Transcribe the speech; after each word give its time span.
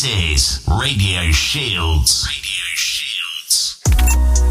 This 0.00 0.32
is 0.32 0.64
Radio 0.80 1.28
Shields. 1.30 2.24
Radio 2.24 2.64
Shields. 2.72 3.76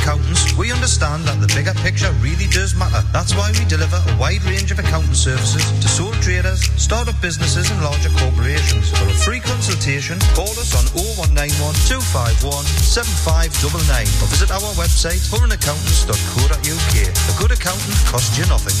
Accountants, 0.00 0.56
we 0.56 0.72
understand 0.72 1.24
that 1.24 1.40
the 1.44 1.50
bigger 1.52 1.74
picture 1.84 2.10
really 2.24 2.48
does 2.48 2.74
matter. 2.74 3.04
That's 3.12 3.36
why 3.36 3.52
we 3.52 3.64
deliver 3.68 4.00
a 4.00 4.16
wide 4.16 4.42
range 4.44 4.72
of 4.72 4.78
accounting 4.78 5.12
services 5.12 5.60
to 5.60 5.88
sole 5.88 6.16
traders, 6.24 6.64
startup 6.80 7.20
businesses 7.20 7.70
and 7.70 7.80
larger 7.84 8.08
corporations. 8.16 8.88
For 8.96 9.04
a 9.04 9.16
free 9.20 9.40
consultation, 9.40 10.18
call 10.32 10.48
us 10.56 10.72
on 10.72 10.88
0191 10.96 11.52
251 11.84 12.64
7599 12.80 14.08
or 14.24 14.28
visit 14.32 14.48
our 14.50 14.72
website 14.80 15.20
turinaccountants.co.uk. 15.28 16.96
A 17.04 17.34
good 17.36 17.52
accountant 17.52 17.96
costs 18.08 18.40
you 18.40 18.46
nothing. 18.48 18.76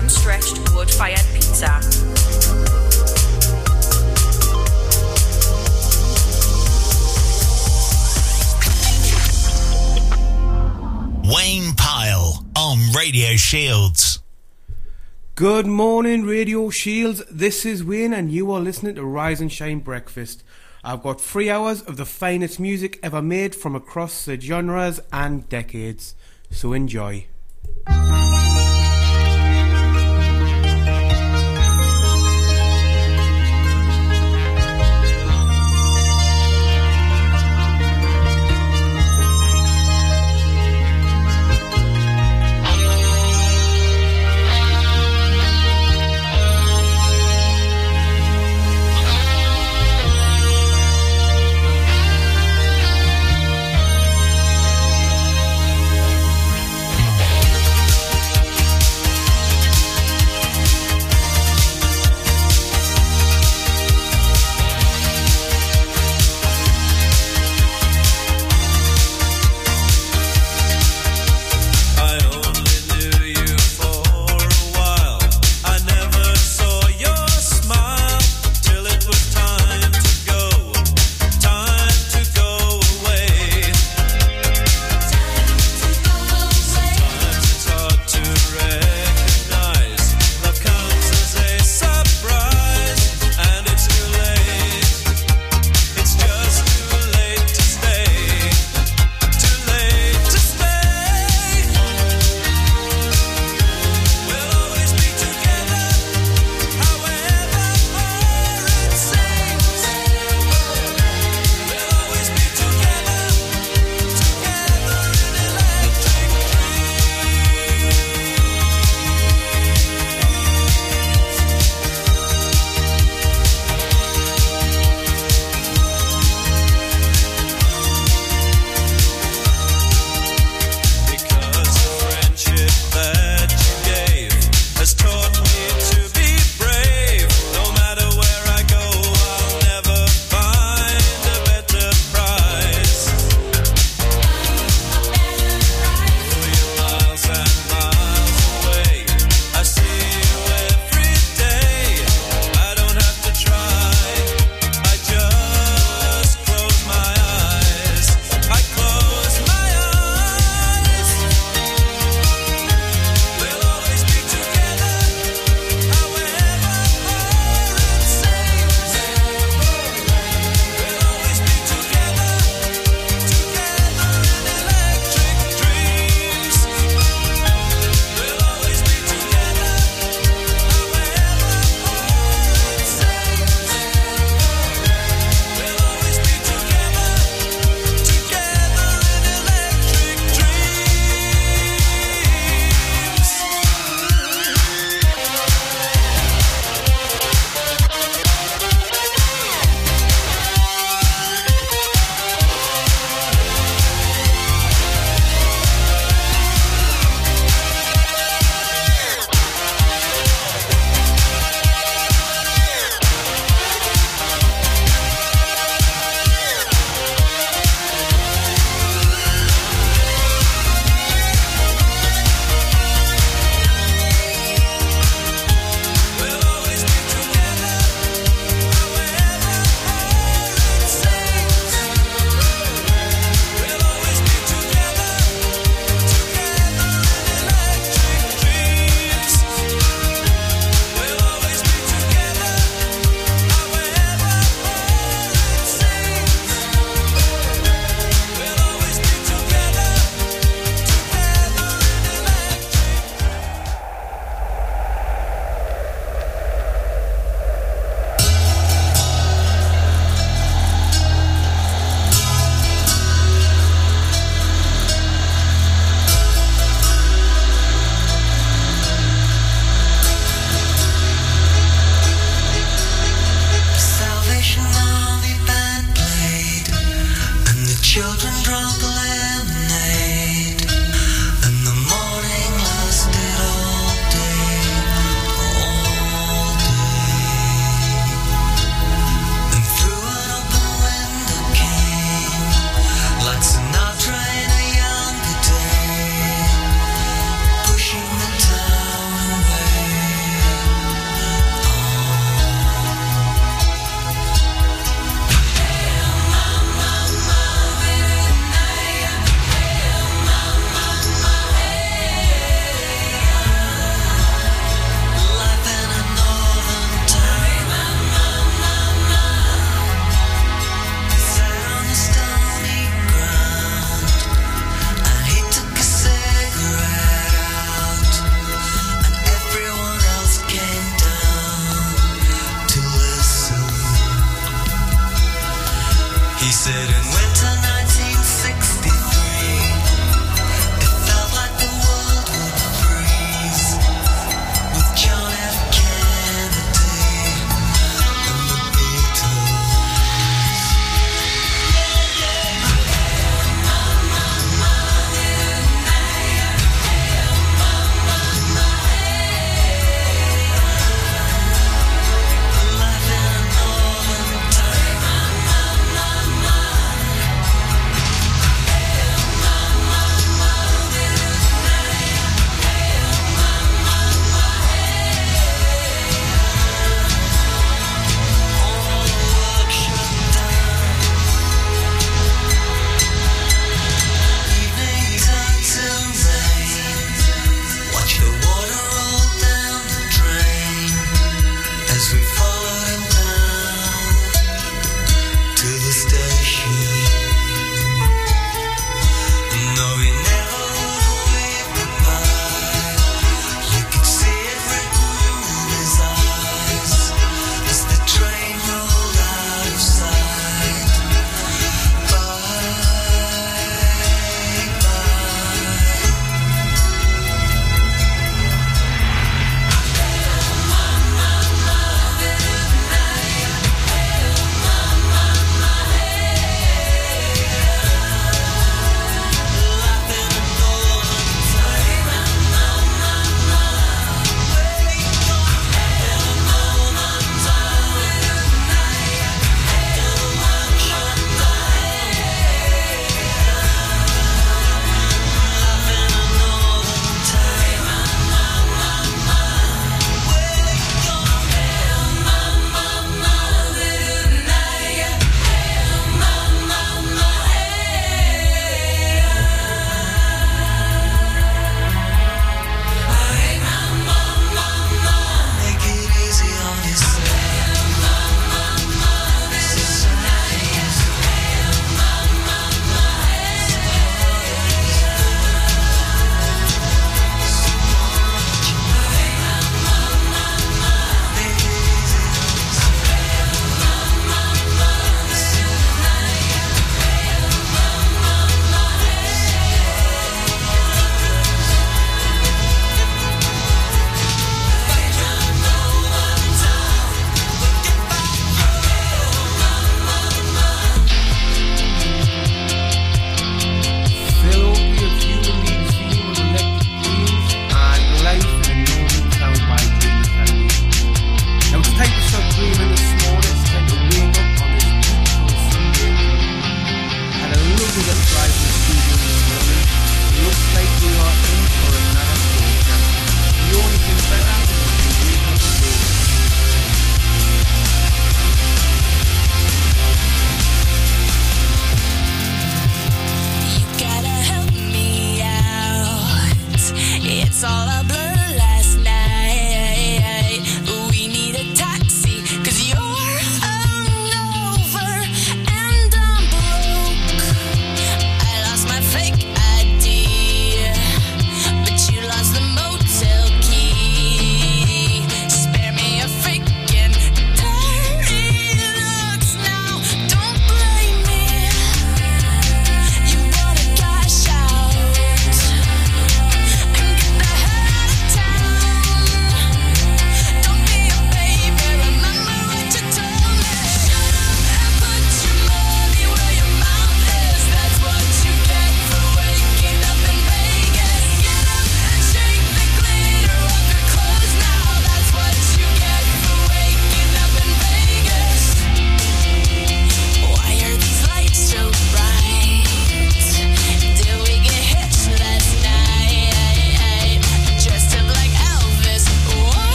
Hand-stretched 0.00 0.74
wood-fired 0.74 1.20
pizza. 1.34 1.68
Wayne 11.30 11.74
Pyle 11.76 12.46
on 12.56 12.78
Radio 12.96 13.36
Shields. 13.36 14.20
Good 15.34 15.66
morning, 15.66 16.24
Radio 16.24 16.70
Shields. 16.70 17.22
This 17.30 17.66
is 17.66 17.84
Wayne, 17.84 18.14
and 18.14 18.32
you 18.32 18.50
are 18.52 18.60
listening 18.60 18.94
to 18.94 19.04
Rise 19.04 19.42
and 19.42 19.52
Shine 19.52 19.80
Breakfast. 19.80 20.42
I've 20.82 21.02
got 21.02 21.20
three 21.20 21.50
hours 21.50 21.82
of 21.82 21.98
the 21.98 22.06
finest 22.06 22.58
music 22.58 22.98
ever 23.02 23.20
made 23.20 23.54
from 23.54 23.76
across 23.76 24.24
the 24.24 24.40
genres 24.40 24.98
and 25.12 25.46
decades. 25.50 26.14
So 26.50 26.72
enjoy. 26.72 27.26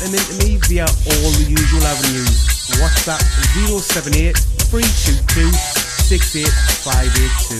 Them 0.00 0.14
into 0.14 0.34
me 0.42 0.56
via 0.70 0.86
all 0.86 1.30
the 1.38 1.46
usual 1.48 1.82
avenues. 1.86 2.68
WhatsApp 2.78 3.22
078 3.66 4.36
322 4.70 5.50
68582. 6.06 7.58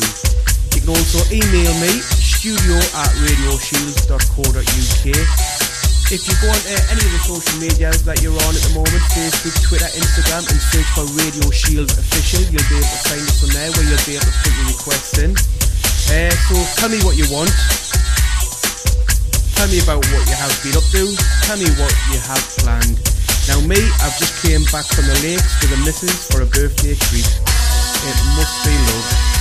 You 0.74 0.81
can 0.85 0.90
also 0.94 1.20
email 1.35 1.74
me 1.83 1.90
studio 1.98 2.79
at 2.94 3.11
radioshields.co.uk. 3.18 5.05
If 6.09 6.24
you 6.24 6.33
go 6.40 6.48
on 6.48 6.57
to 6.57 6.77
any 6.88 7.05
of 7.05 7.12
the 7.12 7.20
social 7.20 7.61
medias 7.61 8.01
that 8.09 8.22
you're 8.24 8.33
on 8.33 8.53
at 8.57 8.62
the 8.64 8.72
moment, 8.72 9.03
Facebook, 9.12 9.53
Twitter, 9.61 9.90
Instagram, 9.92 10.46
and 10.48 10.57
search 10.72 10.88
for 10.96 11.05
Radio 11.20 11.51
Shields 11.51 11.98
Official, 11.98 12.40
you'll 12.48 12.64
be 12.70 12.81
able 12.81 12.88
to 12.88 13.01
find 13.11 13.20
us 13.27 13.44
on 13.44 13.51
there 13.53 13.68
where 13.77 13.85
you'll 13.85 14.07
be 14.09 14.16
able 14.16 14.24
to 14.24 14.37
put 14.40 14.53
your 14.57 14.68
requests 14.72 15.18
in. 15.20 15.37
Uh, 16.09 16.33
so 16.48 16.57
tell 16.81 16.88
me 16.88 16.96
what 17.05 17.18
you 17.18 17.29
want. 17.29 17.53
Tell 19.68 19.76
me 19.76 19.83
about 19.83 20.07
what 20.07 20.26
you 20.26 20.35
have 20.35 20.62
been 20.62 20.76
up 20.78 20.85
to. 20.92 21.04
Tell 21.44 21.59
me 21.59 21.68
what 21.76 21.92
you 22.09 22.18
have 22.24 22.40
planned. 22.57 22.96
Now 23.48 23.61
me, 23.61 23.76
I've 24.00 24.16
just 24.16 24.40
came 24.40 24.64
back 24.72 24.87
from 24.87 25.04
the 25.04 25.12
lakes 25.20 25.61
with 25.61 25.68
the 25.68 25.85
missus 25.85 26.26
for 26.26 26.40
a 26.40 26.46
birthday 26.46 26.94
treat. 26.94 27.28
It 27.28 28.16
must 28.33 28.64
be 28.64 28.72
love. 28.72 29.38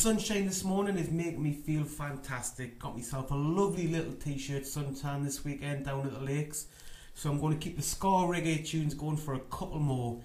Sunshine 0.00 0.46
this 0.46 0.64
morning 0.64 0.96
is 0.96 1.10
making 1.10 1.42
me 1.42 1.52
feel 1.52 1.84
fantastic. 1.84 2.78
Got 2.78 2.96
myself 2.96 3.30
a 3.32 3.34
lovely 3.34 3.86
little 3.86 4.14
t-shirt 4.14 4.62
suntan 4.62 5.24
this 5.26 5.44
weekend 5.44 5.84
down 5.84 6.06
at 6.06 6.14
the 6.14 6.20
lakes. 6.20 6.68
So 7.12 7.30
I'm 7.30 7.38
going 7.38 7.52
to 7.52 7.62
keep 7.62 7.76
the 7.76 7.82
ska 7.82 8.06
reggae 8.06 8.66
tunes 8.66 8.94
going 8.94 9.18
for 9.18 9.34
a 9.34 9.40
couple 9.40 9.78
more. 9.78 10.18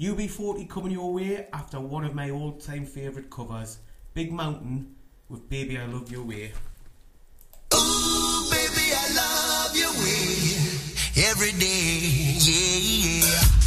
UB40 0.00 0.68
coming 0.68 0.90
your 0.90 1.12
way 1.12 1.46
after 1.52 1.78
one 1.78 2.04
of 2.04 2.12
my 2.12 2.30
all-time 2.30 2.84
favourite 2.84 3.30
covers, 3.30 3.78
Big 4.14 4.32
Mountain 4.32 4.96
with 5.28 5.48
Baby 5.48 5.78
I 5.78 5.86
Love 5.86 6.10
Your 6.10 6.24
Way. 6.24 6.50
Ooh, 7.72 8.50
baby, 8.50 8.90
I 8.92 9.14
love 9.14 9.76
your 9.76 9.92
way 9.92 11.28
every 11.30 11.52
day, 11.52 12.00
yeah, 12.40 13.26
yeah. 13.28 13.59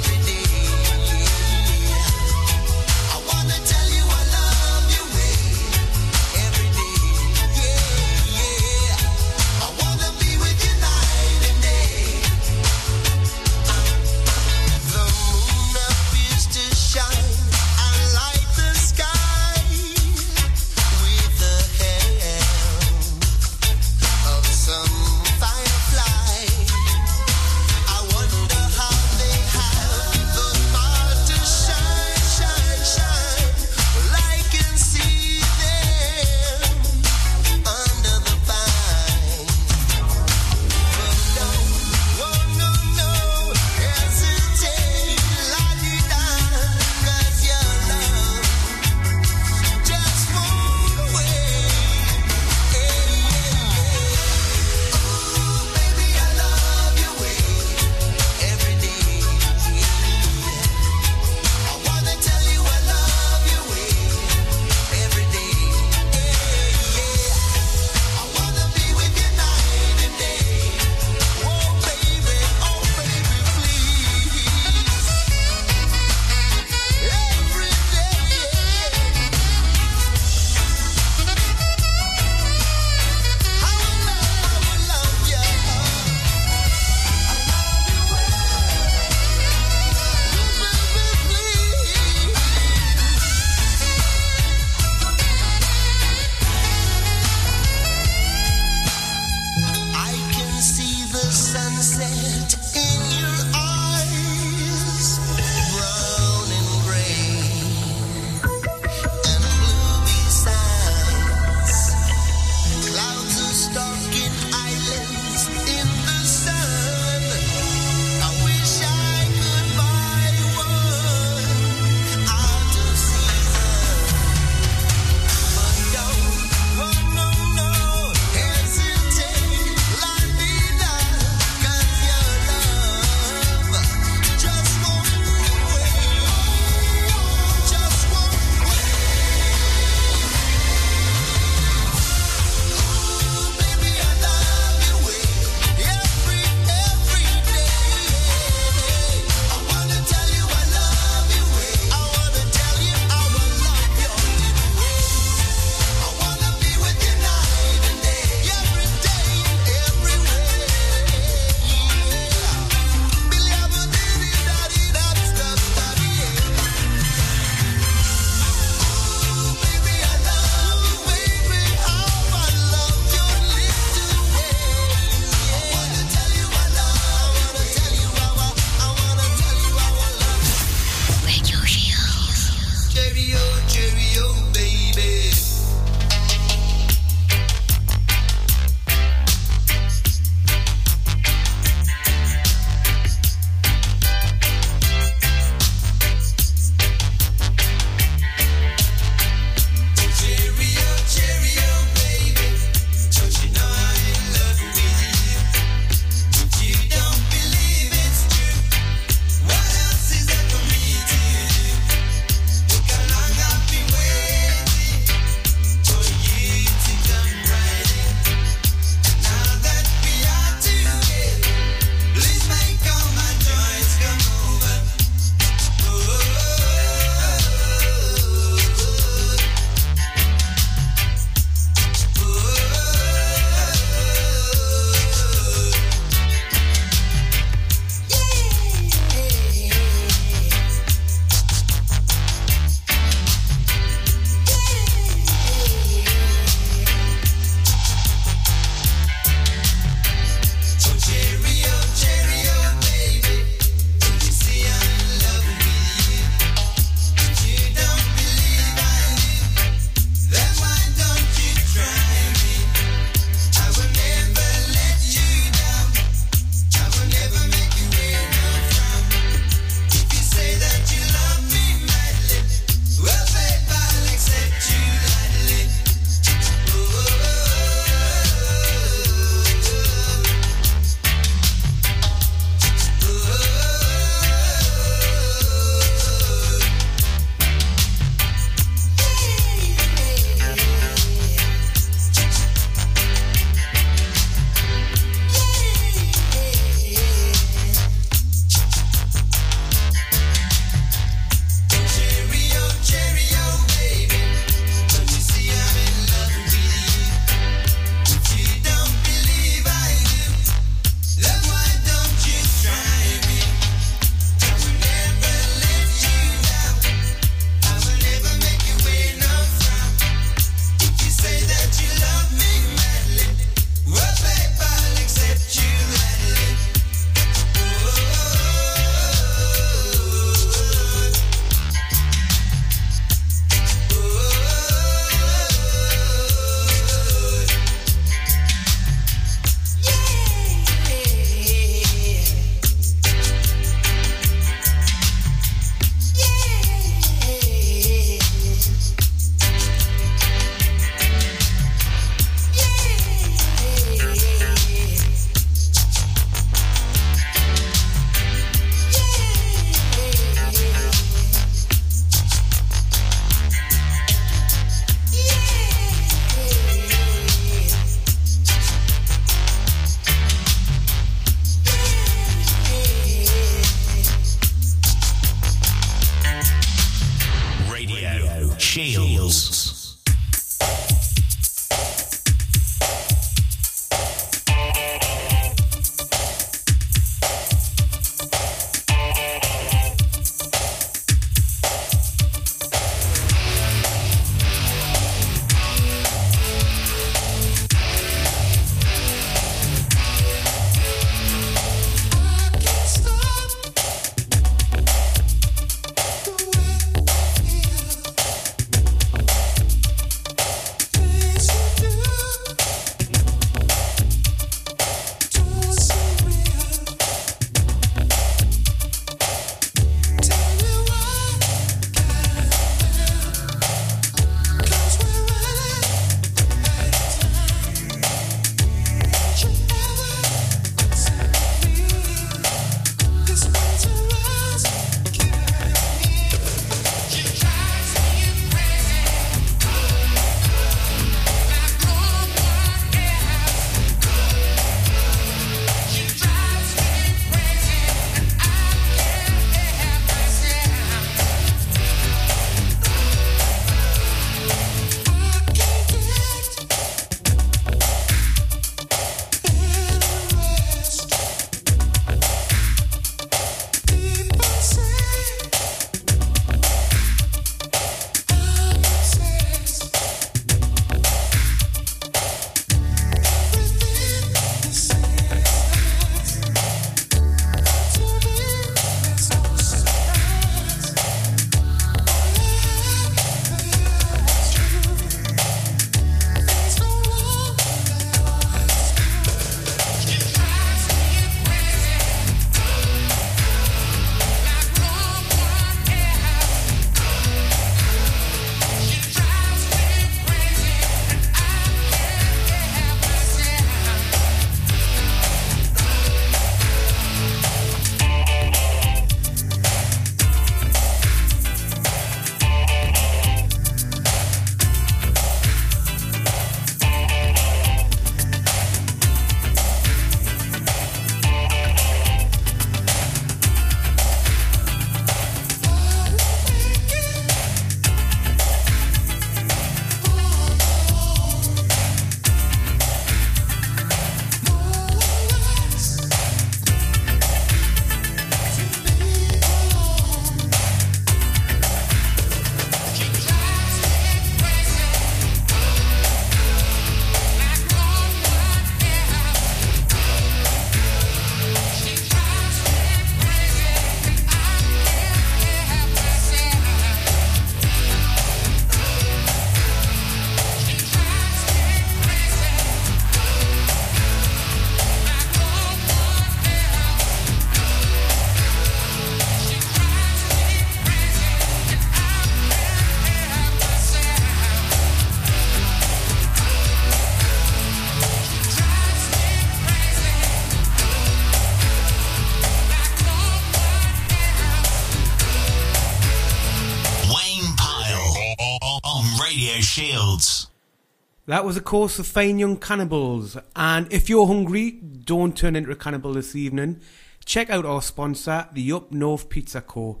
That 591.30 591.44
was, 591.44 591.56
of 591.56 591.62
course, 591.62 591.96
the 591.96 592.02
Fine 592.02 592.40
Young 592.40 592.56
Cannibals. 592.56 593.36
And 593.54 593.86
if 593.92 594.08
you're 594.08 594.26
hungry, 594.26 594.72
don't 594.72 595.36
turn 595.36 595.54
into 595.54 595.70
a 595.70 595.76
cannibal 595.76 596.14
this 596.14 596.34
evening. 596.34 596.80
Check 597.24 597.50
out 597.50 597.64
our 597.64 597.82
sponsor, 597.82 598.48
the 598.52 598.72
Up 598.72 598.90
North 598.90 599.28
Pizza 599.28 599.60
Co., 599.60 600.00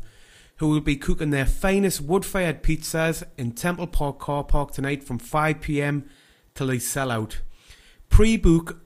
who 0.56 0.66
will 0.66 0.80
be 0.80 0.96
cooking 0.96 1.30
their 1.30 1.46
finest 1.46 2.00
wood 2.00 2.26
fired 2.26 2.64
pizzas 2.64 3.22
in 3.38 3.52
Temple 3.52 3.86
Park 3.86 4.18
car 4.18 4.42
park 4.42 4.72
tonight 4.72 5.04
from 5.04 5.20
5 5.20 5.60
pm 5.60 6.10
till 6.56 6.66
they 6.66 6.80
sell 6.80 7.12
out. 7.12 7.42
Pre 8.08 8.36
book 8.36 8.80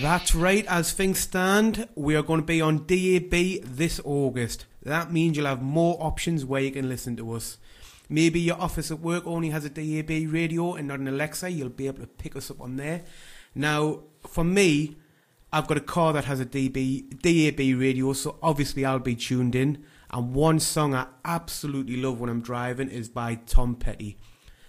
That's 0.00 0.34
right, 0.34 0.64
as 0.66 0.92
things 0.92 1.18
stand, 1.18 1.88
we 1.94 2.14
are 2.14 2.22
going 2.22 2.40
to 2.40 2.46
be 2.46 2.60
on 2.60 2.86
DAB 2.86 3.64
this 3.64 4.00
August. 4.04 4.66
That 4.82 5.12
means 5.12 5.36
you'll 5.36 5.46
have 5.46 5.62
more 5.62 5.96
options 6.00 6.44
where 6.44 6.60
you 6.60 6.70
can 6.70 6.88
listen 6.88 7.16
to 7.16 7.32
us. 7.32 7.58
Maybe 8.08 8.40
your 8.40 8.60
office 8.60 8.90
at 8.90 9.00
work 9.00 9.26
only 9.26 9.50
has 9.50 9.64
a 9.64 9.70
DAB 9.70 10.32
radio 10.32 10.74
and 10.74 10.88
not 10.88 11.00
an 11.00 11.08
Alexa, 11.08 11.50
you'll 11.50 11.68
be 11.68 11.86
able 11.86 12.00
to 12.00 12.06
pick 12.06 12.36
us 12.36 12.50
up 12.50 12.60
on 12.60 12.76
there. 12.76 13.04
Now, 13.54 14.00
for 14.26 14.44
me, 14.44 14.96
I've 15.52 15.66
got 15.66 15.76
a 15.76 15.82
car 15.82 16.12
that 16.12 16.24
has 16.24 16.40
a 16.40 16.46
DB, 16.46 17.08
DAB 17.20 17.80
radio, 17.80 18.12
so 18.12 18.38
obviously 18.42 18.84
I'll 18.84 18.98
be 18.98 19.16
tuned 19.16 19.54
in. 19.54 19.84
And 20.10 20.34
one 20.34 20.58
song 20.58 20.94
I 20.94 21.06
absolutely 21.24 21.96
love 21.96 22.20
when 22.20 22.30
I'm 22.30 22.40
driving 22.40 22.88
is 22.88 23.08
by 23.08 23.34
Tom 23.34 23.74
Petty. 23.74 24.16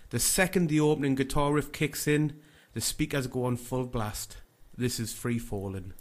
The 0.09 0.19
second 0.19 0.67
the 0.67 0.79
opening 0.79 1.15
guitar 1.15 1.53
riff 1.53 1.71
kicks 1.71 2.07
in, 2.07 2.33
the 2.73 2.81
speakers 2.81 3.27
go 3.27 3.45
on 3.45 3.55
full 3.55 3.85
blast. 3.85 4.37
This 4.77 4.99
is 4.99 5.13
Free 5.13 5.39
Falling. 5.39 5.93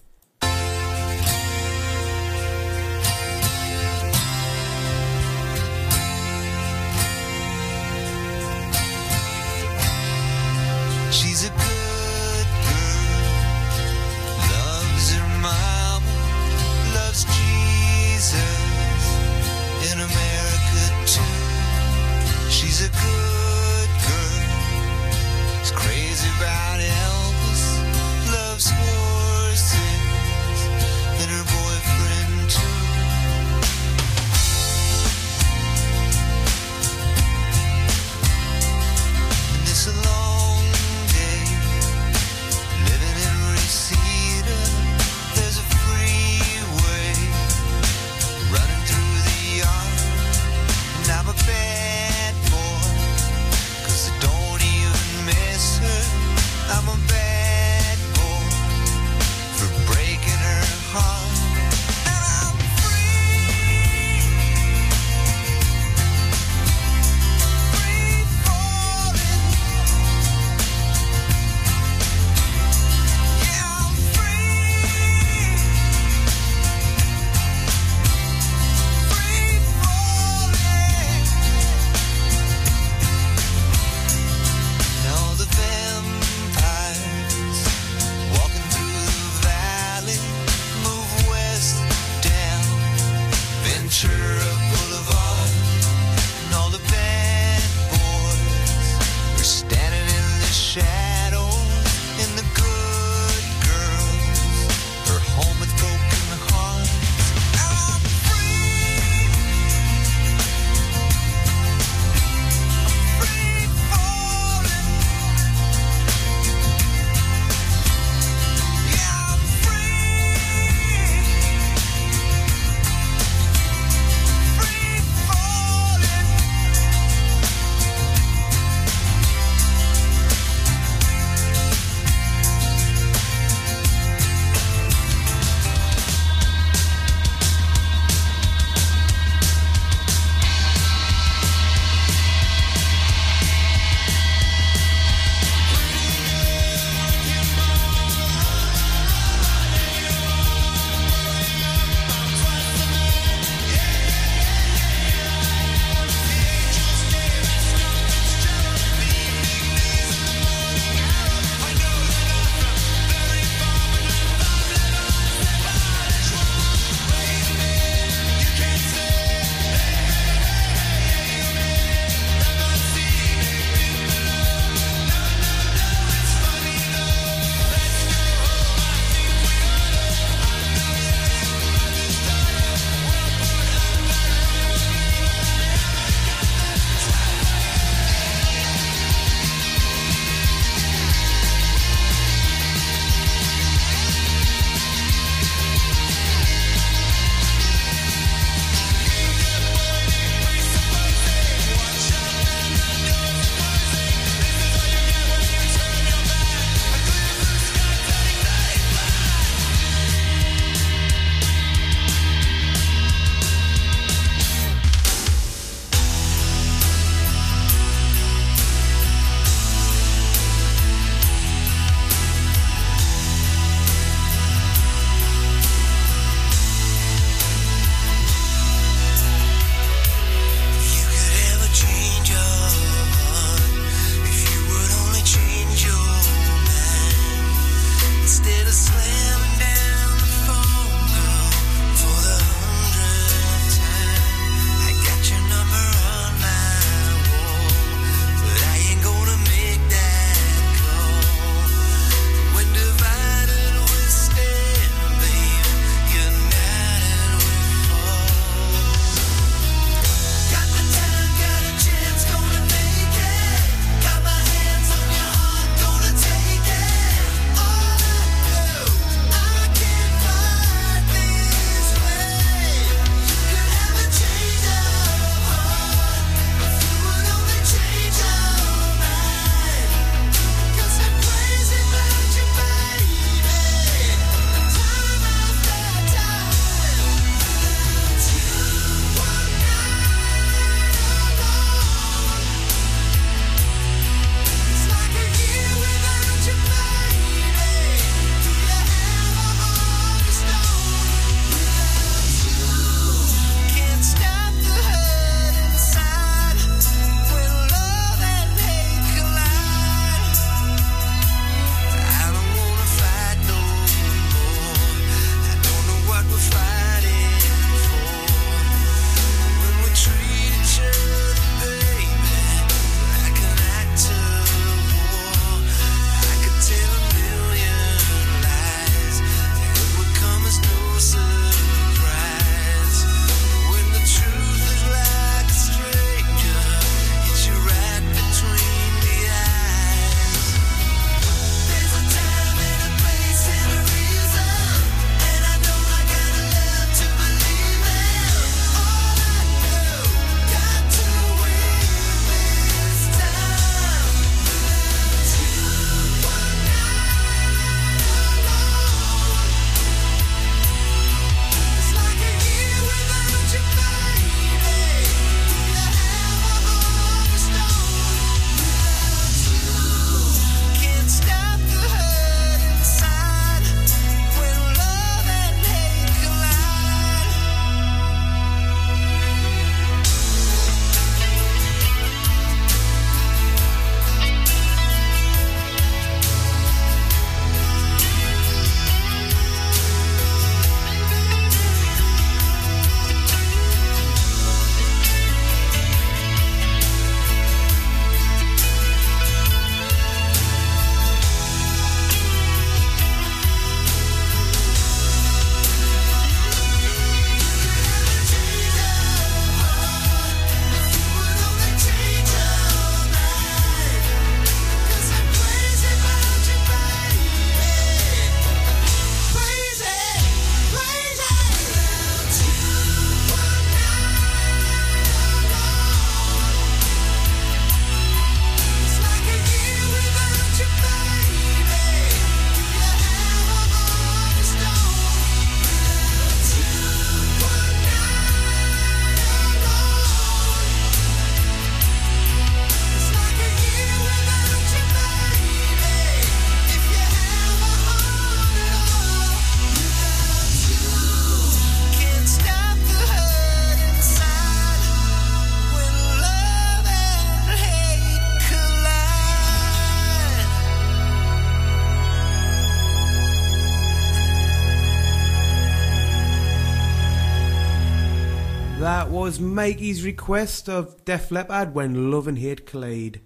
Was 469.38 469.44
Mikey's 469.44 470.04
request 470.04 470.68
of 470.68 471.04
Def 471.04 471.30
Leppard 471.30 471.72
when 471.72 472.10
love 472.10 472.26
and 472.26 472.40
hate 472.40 472.66
collide. 472.66 473.20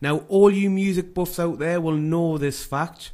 Now, 0.00 0.18
all 0.28 0.52
you 0.52 0.70
music 0.70 1.12
buffs 1.12 1.40
out 1.40 1.58
there 1.58 1.80
will 1.80 1.96
know 1.96 2.38
this 2.38 2.64
fact, 2.64 3.10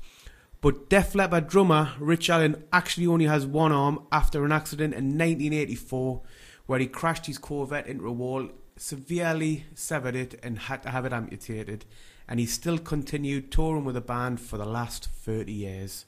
but 0.60 0.90
Def 0.90 1.14
Leppard 1.14 1.48
drummer 1.48 1.92
Rick 1.98 2.28
Allen 2.28 2.62
actually 2.74 3.06
only 3.06 3.24
has 3.24 3.46
one 3.46 3.72
arm 3.72 4.00
after 4.12 4.44
an 4.44 4.52
accident 4.52 4.92
in 4.92 5.16
1984 5.16 6.20
where 6.66 6.78
he 6.78 6.86
crashed 6.86 7.24
his 7.24 7.38
Corvette 7.38 7.86
into 7.86 8.06
a 8.06 8.12
wall, 8.12 8.50
severely 8.76 9.64
severed 9.74 10.14
it, 10.14 10.38
and 10.42 10.58
had 10.58 10.82
to 10.82 10.90
have 10.90 11.06
it 11.06 11.14
amputated. 11.14 11.86
And 12.28 12.38
he 12.38 12.44
still 12.44 12.76
continued 12.76 13.50
touring 13.50 13.86
with 13.86 13.94
the 13.94 14.02
band 14.02 14.42
for 14.42 14.58
the 14.58 14.66
last 14.66 15.06
30 15.06 15.54
years. 15.54 16.04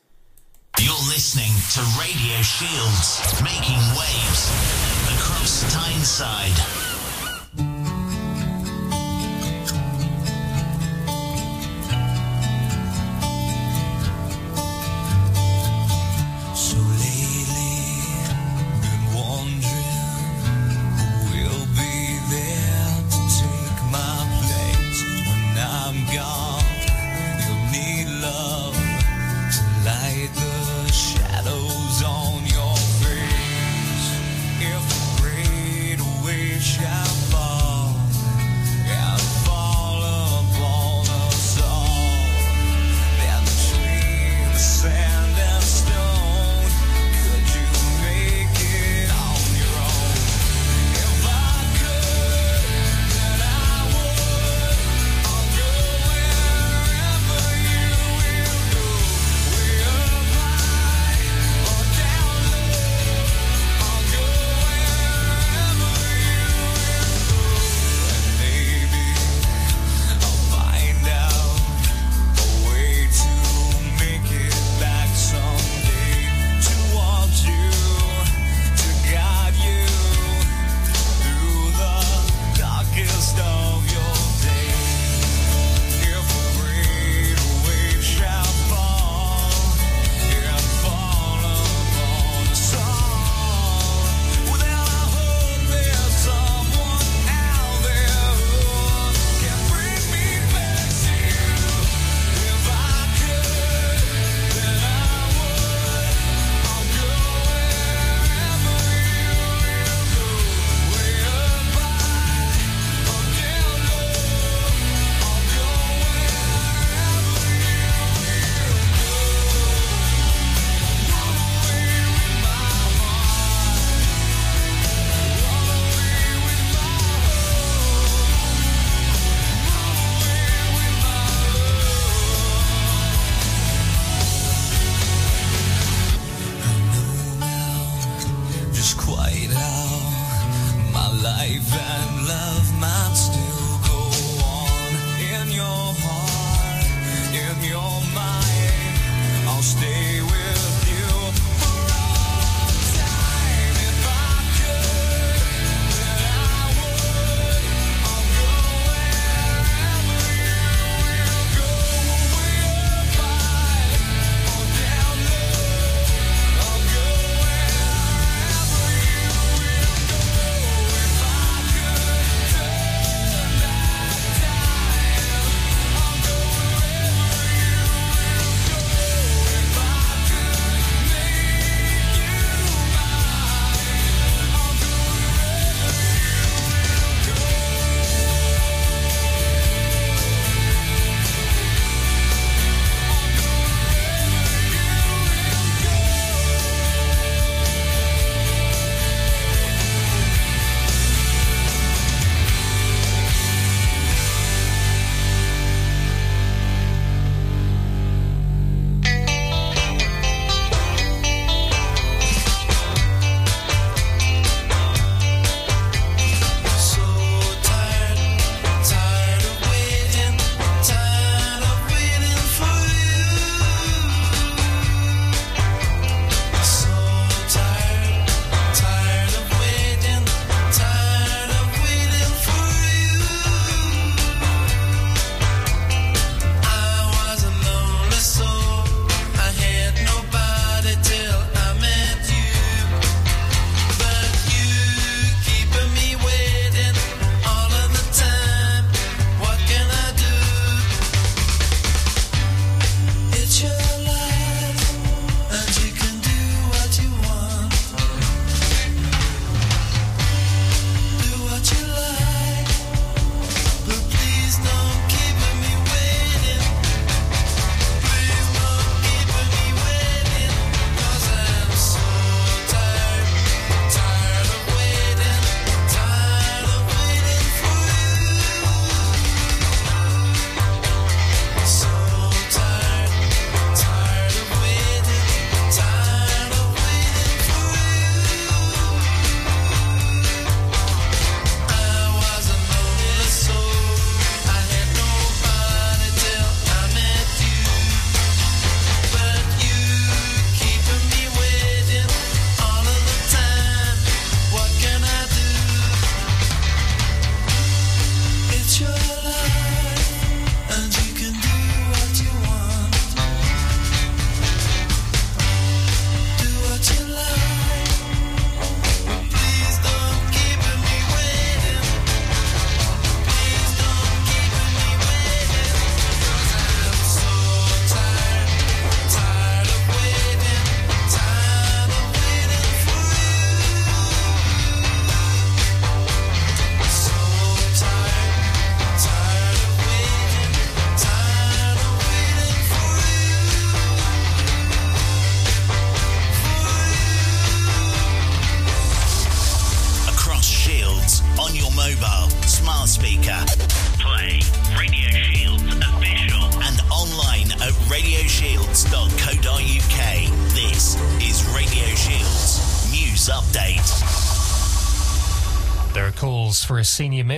You're 0.79 0.93
listening 1.09 1.55
to 1.73 1.81
Radio 1.99 2.43
Shields, 2.43 3.43
making 3.43 3.81
waves 3.97 4.98
across 5.19 5.65
Tyneside. 5.73 6.88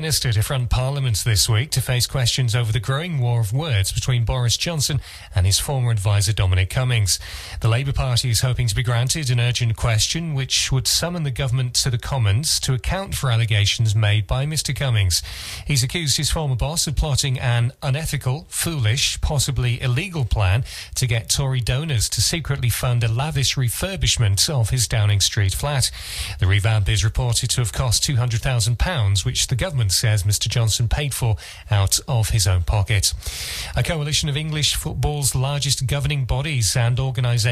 Minister 0.01 0.33
to 0.33 0.43
front 0.43 0.71
Parliament 0.71 1.23
this 1.27 1.47
week 1.47 1.71
to 1.71 1.79
face 1.79 2.07
questions 2.07 2.57
over 2.57 2.73
the 2.73 2.81
growing 2.81 3.19
war 3.19 3.39
of 3.39 3.53
words 3.53 3.93
between 3.93 4.25
Boris 4.25 4.57
Johnson 4.57 4.99
and 5.35 5.45
his 5.45 5.59
former 5.59 5.91
advisor 5.91 6.33
Dominic 6.33 6.71
Cummings. 6.71 7.19
The 7.61 7.69
Labour 7.69 7.93
Party 7.93 8.31
is 8.31 8.41
hoping 8.41 8.69
to 8.69 8.75
be 8.75 8.83
granted 8.83 9.29
an 9.29 9.39
urgent 9.39 9.77
question 9.77 10.33
which 10.33 10.73
would 10.73 10.89
summon 10.89 11.25
the 11.25 11.31
government 11.31 11.75
to 11.75 11.91
the 11.91 11.99
Commons 11.99 12.59
to 12.61 12.73
account 12.73 13.15
for 13.15 13.31
allegations 13.31 13.95
made 13.95 14.27
by 14.27 14.47
Mr 14.47 14.75
Cummings. 14.75 15.23
He's 15.67 15.83
accused 15.83 16.17
his 16.17 16.31
former 16.31 16.57
boss 16.57 16.87
of 16.87 16.97
plotting 16.97 17.39
an 17.39 17.73
unethical, 17.83 18.47
foolish, 18.49 19.21
possibly 19.21 19.79
illegal 19.83 20.25
plan 20.25 20.65
to 20.95 21.07
get 21.07 21.29
Tory 21.29 21.61
donors 21.61 22.09
to 22.11 22.23
secretly 22.23 22.71
fund 22.71 23.05
a 23.05 23.09
lavish 23.09 23.57
refurbishment 23.57 24.49
of 24.49 24.71
his 24.71 24.89
Downing 24.89 25.21
Street 25.21 25.53
flat. 25.53 25.91
The 26.39 26.47
revamp 26.47 26.89
is 26.89 27.05
reported 27.05 27.51
to 27.51 27.61
have 27.61 27.75
cost 27.75 28.03
£200,000, 28.05 29.27
which 29.27 29.49
the 29.49 29.55
government 29.55 29.93
says 29.93 30.23
Mr 30.23 30.49
Johnson 30.49 30.89
paid 30.89 31.13
for 31.13 31.37
out 31.71 32.01
of 32.09 32.31
his 32.31 32.47
own 32.47 32.63
pocket. 32.63 33.13
A 33.77 33.83
coalition 33.83 34.31
of 34.31 34.37
English 34.39 34.77
football's 34.77 35.35
largest 35.35 35.87
governing 35.87 36.25
bodies 36.25 36.75
and 36.75 36.99
organisations, 36.99 37.50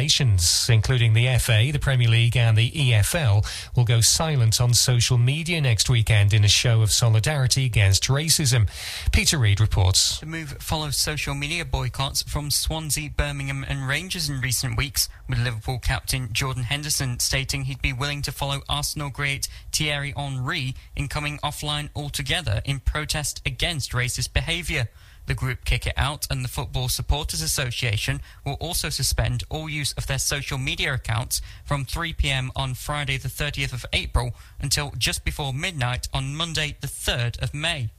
including 0.69 1.13
the 1.13 1.37
FA, 1.39 1.71
the 1.73 1.79
Premier 1.79 2.09
League, 2.09 2.37
and 2.37 2.57
the 2.57 2.71
EFL, 2.71 3.47
will 3.77 3.85
go 3.85 4.01
silent 4.01 4.61
on 4.61 4.73
social 4.75 5.19
media 5.19 5.61
next 5.61 5.91
weekend 5.91 6.33
in 6.33 6.45
a 6.45 6.49
show 6.49 6.83
of 6.83 6.91
solidarity 6.91 7.65
against 7.65 8.05
racism. 8.05 8.69
Peter 9.13 9.39
Reid 9.39 9.61
reports. 9.61 10.21
The 10.21 10.27
move 10.27 10.57
follows 10.61 10.97
social 10.97 11.35
media 11.35 11.65
boycotts 11.65 12.23
from 12.23 12.51
Swansea, 12.51 13.11
Birmingham, 13.11 13.65
and 13.69 13.89
Rangers 13.89 14.29
in 14.29 14.41
recent 14.41 14.77
weeks, 14.77 15.09
with 15.29 15.39
Liverpool 15.39 15.79
captain 15.79 16.29
Jordan 16.33 16.63
Henderson 16.63 17.19
stating 17.19 17.65
he'd 17.65 17.83
be 17.83 17.93
willing 17.93 18.23
to 18.23 18.33
follow 18.33 18.63
Arsenal 18.69 19.11
great 19.11 19.49
Thierry 19.73 20.15
Henry 20.17 20.75
in 20.97 21.09
coming 21.09 21.39
offline 21.39 21.89
altogether 21.95 22.63
in 22.65 22.81
protest 22.81 23.43
against 23.45 23.93
racist 23.93 24.33
behaviour. 24.33 24.89
The 25.29 25.35
group 25.35 25.67
Kick 25.67 25.87
It 25.87 25.93
Out 25.99 26.27
and 26.31 26.43
the 26.43 26.49
Football 26.49 26.89
Supporters 26.89 27.43
Association 27.43 28.23
will 28.47 28.55
also 28.55 28.89
suspend 28.89 29.45
all 29.51 29.69
use 29.69 29.93
of 29.93 30.07
their 30.07 30.19
social 30.19 30.57
media 30.57 30.95
accounts 30.95 31.43
from 31.67 31.85
3 31.85 32.15
pm 32.15 32.51
on 32.57 32.73
Friday, 32.73 33.19
the 33.19 33.29
30th 33.29 33.75
of 33.75 33.85
April, 33.93 34.35
until 34.59 34.95
just 34.97 35.27
before 35.27 35.53
midnight 35.53 36.09
on 36.15 36.35
Monday, 36.35 36.79
the 36.81 36.87
3rd 36.87 37.39
of 37.41 37.53
May. 37.53 37.91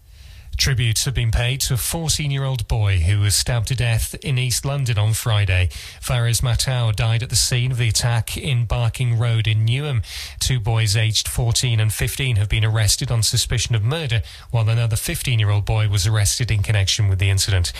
Tributes 0.60 1.06
have 1.06 1.14
been 1.14 1.32
paid 1.32 1.62
to 1.62 1.76
a 1.76 1.78
14 1.78 2.30
year 2.30 2.44
old 2.44 2.68
boy 2.68 2.98
who 2.98 3.22
was 3.22 3.34
stabbed 3.34 3.70
to 3.70 3.76
death 3.76 4.14
in 4.16 4.38
East 4.38 4.66
London 4.66 4.98
on 4.98 5.14
Friday. 5.14 5.70
Fares 6.02 6.42
Maatou 6.42 6.94
died 6.94 7.24
at 7.24 7.30
the 7.30 7.38
scene 7.38 7.72
of 7.72 7.78
the 7.78 7.88
attack 7.88 8.36
in 8.36 8.66
Barking 8.66 9.18
Road 9.18 9.48
in 9.48 9.66
Newham. 9.66 10.04
Two 10.38 10.60
boys 10.60 10.98
aged 10.98 11.30
14 11.30 11.80
and 11.80 11.94
15 11.94 12.36
have 12.36 12.50
been 12.50 12.66
arrested 12.66 13.10
on 13.10 13.24
suspicion 13.24 13.74
of 13.74 13.86
murder, 13.86 14.22
while 14.52 14.68
another 14.68 14.98
15 14.98 15.40
year 15.40 15.50
old 15.50 15.64
boy 15.64 15.88
was 15.88 16.06
arrested 16.06 16.52
in 16.52 16.62
connection 16.62 17.08
with 17.08 17.20
the 17.20 17.30
incident. 17.30 17.72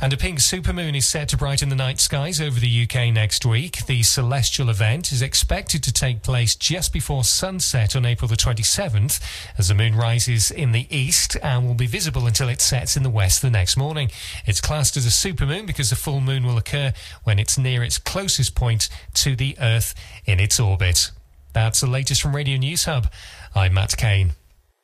And 0.00 0.14
a 0.14 0.16
pink 0.16 0.38
supermoon 0.38 0.96
is 0.96 1.06
set 1.06 1.28
to 1.28 1.36
brighten 1.36 1.68
the 1.68 1.76
night 1.76 2.00
skies 2.00 2.40
over 2.40 2.58
the 2.58 2.84
UK 2.84 3.12
next 3.12 3.44
week. 3.44 3.84
The 3.84 4.02
celestial 4.02 4.70
event 4.70 5.12
is 5.12 5.20
expected 5.20 5.82
to 5.82 5.92
take 5.92 6.22
place 6.22 6.56
just 6.56 6.94
before 6.94 7.24
sunset 7.24 7.94
on 7.94 8.06
April 8.06 8.26
the 8.26 8.36
27th 8.36 9.20
as 9.58 9.68
the 9.68 9.74
moon 9.74 9.94
rises 9.94 10.50
in 10.50 10.72
the 10.72 10.86
east 10.88 11.36
and 11.42 11.66
will 11.66 11.74
be 11.74 11.86
visible 11.86 12.21
until 12.26 12.48
it 12.48 12.60
sets 12.60 12.96
in 12.96 13.02
the 13.02 13.10
west 13.10 13.42
the 13.42 13.50
next 13.50 13.76
morning. 13.76 14.10
It's 14.46 14.60
classed 14.60 14.96
as 14.96 15.06
a 15.06 15.08
supermoon 15.08 15.66
because 15.66 15.90
the 15.90 15.96
full 15.96 16.20
moon 16.20 16.44
will 16.46 16.58
occur 16.58 16.92
when 17.24 17.38
it's 17.38 17.58
near 17.58 17.82
its 17.82 17.98
closest 17.98 18.54
point 18.54 18.88
to 19.14 19.36
the 19.36 19.56
Earth 19.60 19.94
in 20.24 20.40
its 20.40 20.58
orbit. 20.58 21.10
That's 21.52 21.80
the 21.80 21.86
latest 21.86 22.22
from 22.22 22.34
Radio 22.34 22.56
News 22.56 22.84
Hub. 22.84 23.08
I'm 23.54 23.74
Matt 23.74 23.96
Kane. 23.96 24.32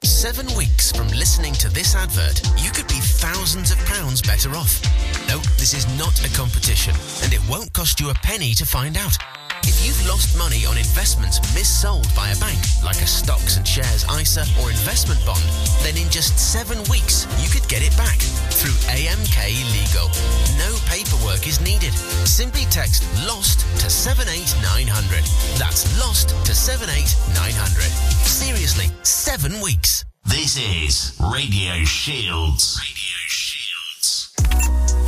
Seven 0.04 0.46
weeks 0.56 0.92
from 0.92 1.08
listening 1.08 1.54
to 1.54 1.68
this 1.68 1.96
advert, 1.96 2.40
you 2.62 2.70
could 2.70 2.86
be 2.86 3.00
thousands 3.00 3.72
of 3.72 3.78
pounds 3.86 4.22
better 4.22 4.50
off. 4.50 4.80
No, 5.28 5.38
this 5.58 5.74
is 5.74 5.86
not 5.98 6.24
a 6.24 6.32
competition, 6.36 6.94
and 7.24 7.32
it 7.32 7.40
won't 7.48 7.72
cost 7.72 7.98
you 7.98 8.10
a 8.10 8.14
penny 8.14 8.54
to 8.54 8.64
find 8.64 8.96
out. 8.96 9.16
If 9.64 9.84
you've 9.84 9.98
lost 10.06 10.36
money 10.36 10.64
on 10.66 10.76
investments 10.76 11.40
missold 11.54 12.06
by 12.14 12.28
a 12.30 12.36
bank, 12.36 12.58
like 12.84 13.00
a 13.02 13.06
stocks 13.06 13.56
and 13.56 13.66
shares 13.66 14.04
ISA 14.04 14.44
or 14.60 14.70
investment 14.70 15.24
bond, 15.24 15.42
then 15.82 15.96
in 15.96 16.08
just 16.10 16.38
seven 16.38 16.78
weeks, 16.90 17.26
you 17.42 17.48
could 17.48 17.66
get 17.68 17.82
it 17.82 17.96
back 17.96 18.18
through 18.54 18.76
AMK 18.92 19.38
Legal. 19.74 20.08
No 20.58 20.70
paperwork 20.86 21.46
is 21.46 21.60
needed. 21.60 21.92
Simply 22.26 22.64
text 22.70 23.02
LOST 23.26 23.60
to 23.80 23.90
78900. 23.90 25.24
That's 25.58 25.86
LOST 25.98 26.30
to 26.46 26.54
78900. 26.54 27.82
Seriously, 28.26 28.86
seven 29.02 29.60
weeks. 29.60 30.04
This 30.26 30.58
is 30.58 31.16
Radio 31.32 31.84
Shields. 31.84 32.78
Radio 32.78 33.18
Shields. 33.26 34.34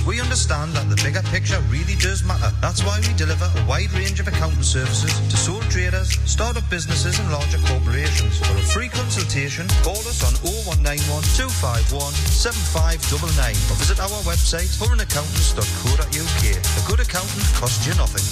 We 0.06 0.20
understand 0.20 0.74
that 0.74 0.89
the 0.89 0.99
bigger 1.04 1.22
picture 1.32 1.60
really 1.70 1.95
does 1.95 2.24
matter. 2.24 2.51
That's 2.62 2.84
why 2.84 2.99
we 3.08 3.14
deliver 3.14 3.45
a 3.45 3.66
wide 3.66 3.91
range 3.93 4.20
of 4.20 4.28
accounting 4.28 4.64
services 4.64 5.12
to 5.30 5.38
sole 5.38 5.62
traders, 5.72 6.12
startup 6.26 6.68
businesses 6.70 7.20
and 7.20 7.32
larger 7.32 7.60
corporations. 7.68 8.38
For 8.39 8.54
a 8.54 8.66
free 8.76 8.89
consultation, 8.89 9.68
call 9.84 9.99
us 10.04 10.24
on 10.24 10.34
0191 10.43 11.24
251 11.36 12.14
7599 12.32 13.56
or 13.72 13.78
visit 13.80 13.99
our 13.99 14.20
website 14.28 14.68
turinaccountants.co.uk. 14.76 16.43
A 16.51 16.82
good 16.88 16.99
accountant 16.99 17.45
costs 17.56 17.88
you 17.88 17.95
nothing. 17.95 18.24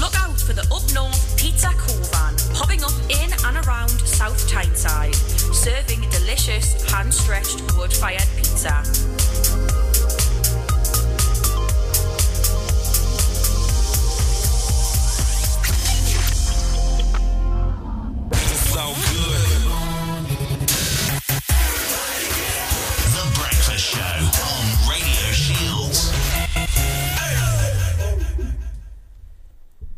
Look 0.00 0.14
out 0.20 0.38
for 0.40 0.52
the 0.52 0.66
Up 0.68 0.84
North 0.92 1.36
Pizza 1.38 1.68
Covan, 1.80 2.36
popping 2.54 2.82
up 2.84 2.94
in 3.08 3.32
and 3.44 3.56
around 3.66 4.00
South 4.18 4.48
Tyneside, 4.48 5.14
serving 5.14 6.00
delicious 6.10 6.90
hand-stretched 6.90 7.62
wood-fired 7.76 8.26
pizza. 8.36 8.82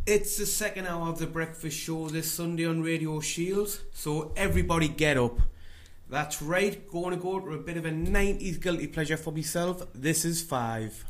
It's 0.07 0.39
the 0.39 0.47
second 0.47 0.87
hour 0.87 1.11
of 1.11 1.19
the 1.19 1.27
breakfast 1.27 1.77
show 1.77 2.09
this 2.09 2.33
Sunday 2.33 2.65
on 2.67 2.83
Radio 2.83 3.21
Shields, 3.21 3.83
so 3.93 4.33
everybody 4.35 4.89
get 4.89 5.19
up. 5.19 5.41
That's 6.09 6.41
right, 6.41 6.89
going 6.89 7.15
to 7.15 7.23
go 7.23 7.39
to 7.39 7.53
a 7.53 7.59
bit 7.59 7.77
of 7.77 7.85
a 7.85 7.91
90s 7.91 8.61
guilty 8.61 8.87
pleasure 8.87 9.19
for 9.19 9.31
myself. 9.31 9.87
This 9.95 10.25
is 10.25 10.43
five. 10.43 11.05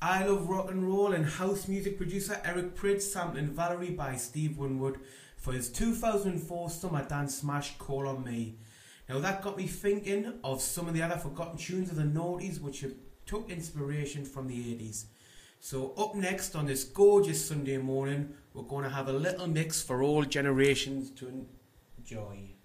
I 0.00 0.24
Love 0.24 0.48
Rock 0.48 0.72
and 0.72 0.88
Roll, 0.88 1.12
and 1.12 1.24
house 1.24 1.68
music 1.68 1.96
producer 1.96 2.40
Eric 2.44 2.74
Prydz 2.74 3.02
sampling 3.02 3.50
Valerie 3.50 3.90
by 3.90 4.16
Steve 4.16 4.58
Winwood 4.58 4.98
for 5.36 5.52
his 5.52 5.68
2004 5.68 6.68
summer 6.68 7.04
dance 7.04 7.36
smash 7.36 7.78
Call 7.78 8.08
On 8.08 8.24
Me. 8.24 8.56
Now 9.08 9.20
that 9.20 9.40
got 9.40 9.56
me 9.56 9.68
thinking 9.68 10.32
of 10.42 10.60
some 10.60 10.88
of 10.88 10.94
the 10.94 11.02
other 11.02 11.16
forgotten 11.16 11.58
tunes 11.58 11.90
of 11.90 11.96
the 11.96 12.02
noughties 12.02 12.60
which 12.60 12.84
took 13.24 13.48
inspiration 13.50 14.24
from 14.24 14.48
the 14.48 14.56
80s. 14.56 15.04
So 15.60 15.94
up 15.96 16.16
next 16.16 16.56
on 16.56 16.66
this 16.66 16.82
gorgeous 16.82 17.44
Sunday 17.44 17.78
morning, 17.78 18.34
we're 18.54 18.64
going 18.64 18.82
to 18.82 18.90
have 18.90 19.06
a 19.06 19.12
little 19.12 19.46
mix 19.46 19.80
for 19.80 20.02
all 20.02 20.24
generations 20.24 21.10
to 21.12 21.46
enjoy. 21.98 22.56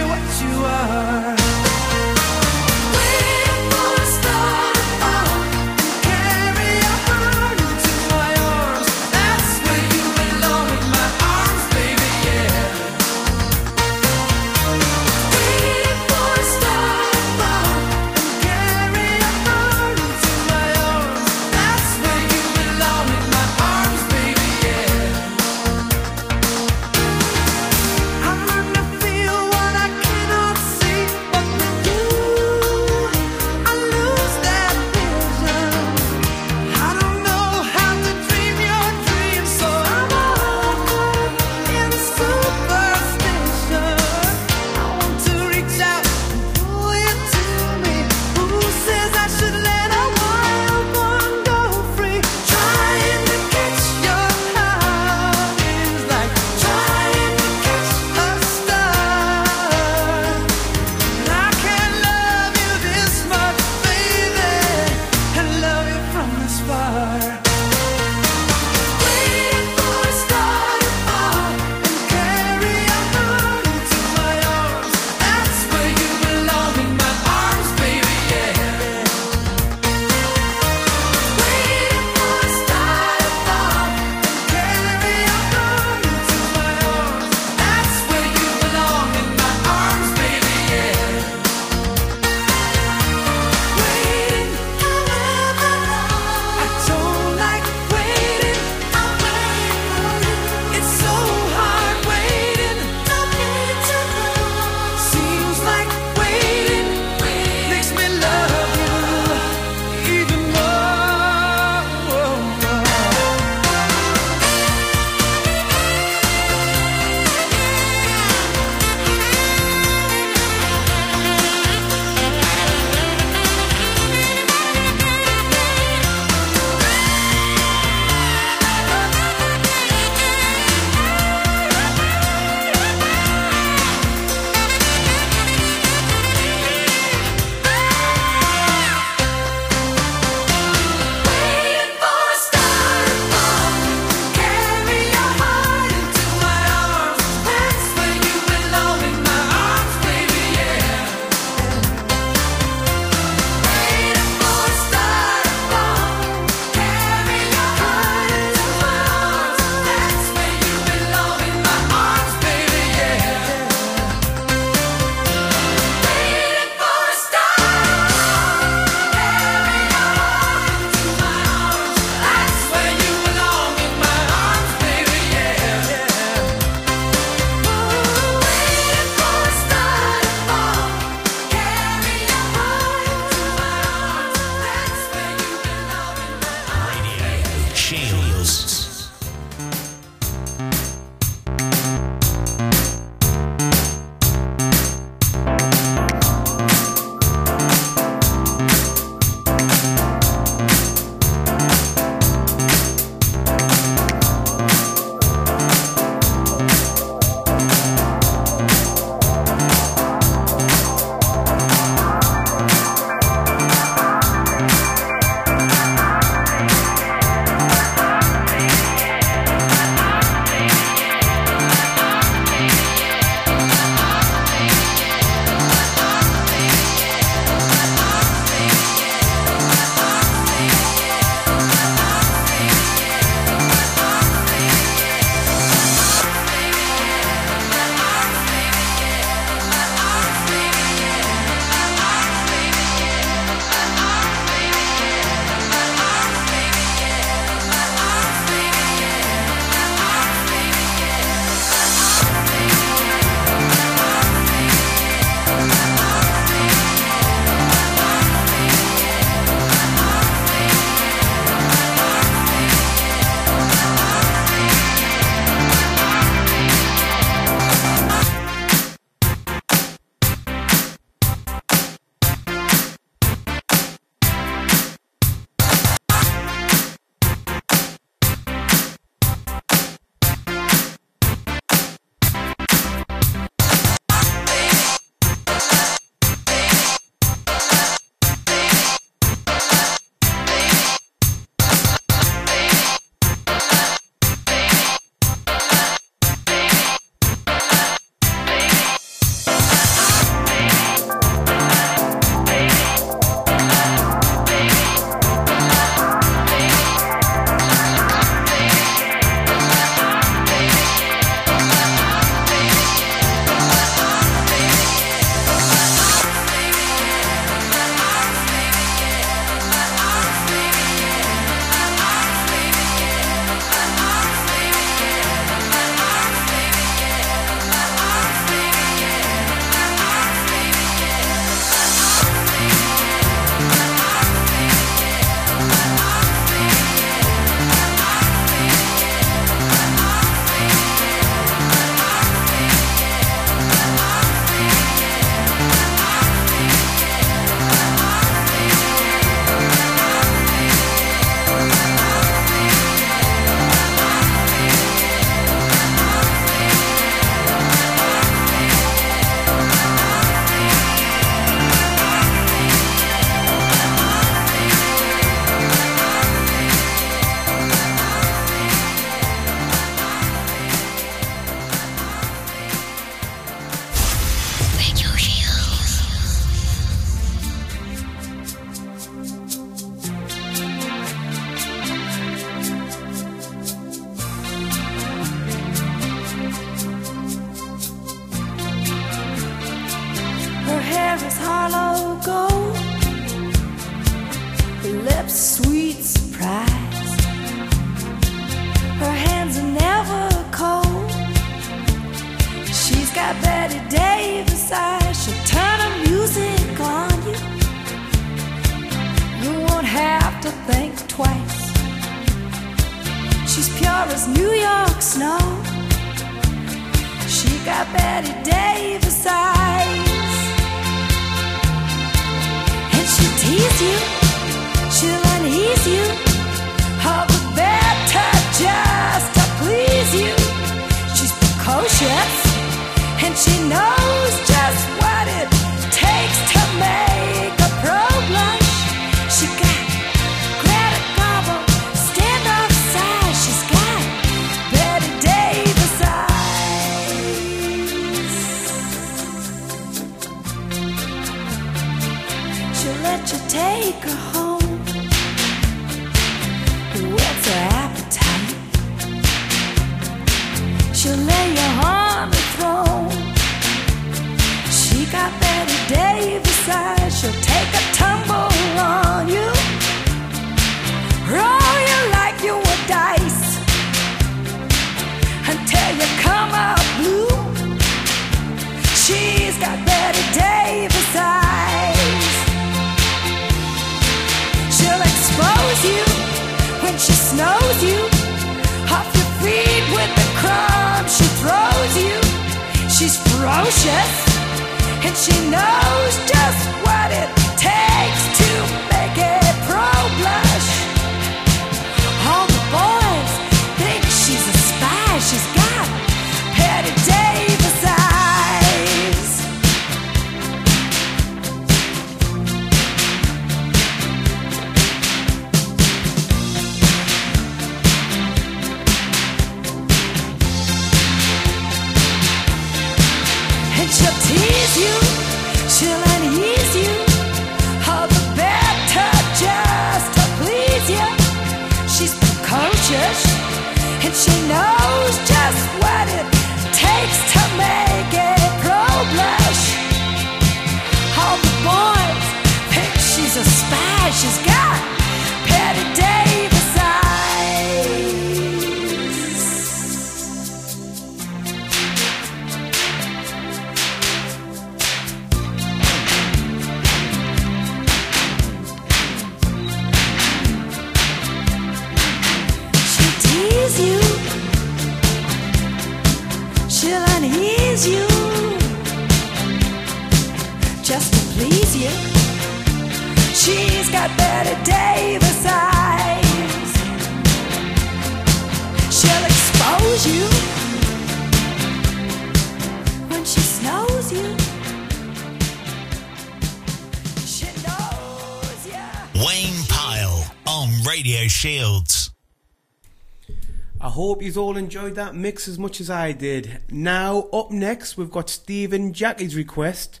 all 594.38 594.56
enjoyed 594.56 594.94
that 594.94 595.14
mix 595.14 595.48
as 595.48 595.58
much 595.58 595.80
as 595.80 595.90
I 595.90 596.12
did. 596.12 596.62
Now, 596.70 597.28
up 597.32 597.50
next, 597.50 597.96
we've 597.96 598.10
got 598.10 598.30
Stephen 598.30 598.92
Jackie's 598.92 599.36
request. 599.36 600.00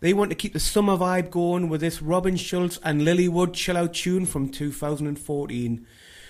They 0.00 0.12
want 0.12 0.30
to 0.30 0.36
keep 0.36 0.54
the 0.54 0.60
summer 0.60 0.96
vibe 0.96 1.30
going 1.30 1.68
with 1.68 1.80
this 1.80 2.02
Robin 2.02 2.36
Schulz 2.36 2.80
and 2.82 3.04
Lilly 3.04 3.28
Wood 3.28 3.54
chill 3.54 3.76
out 3.76 3.94
tune 3.94 4.26
from 4.26 4.48
2014. 4.48 5.86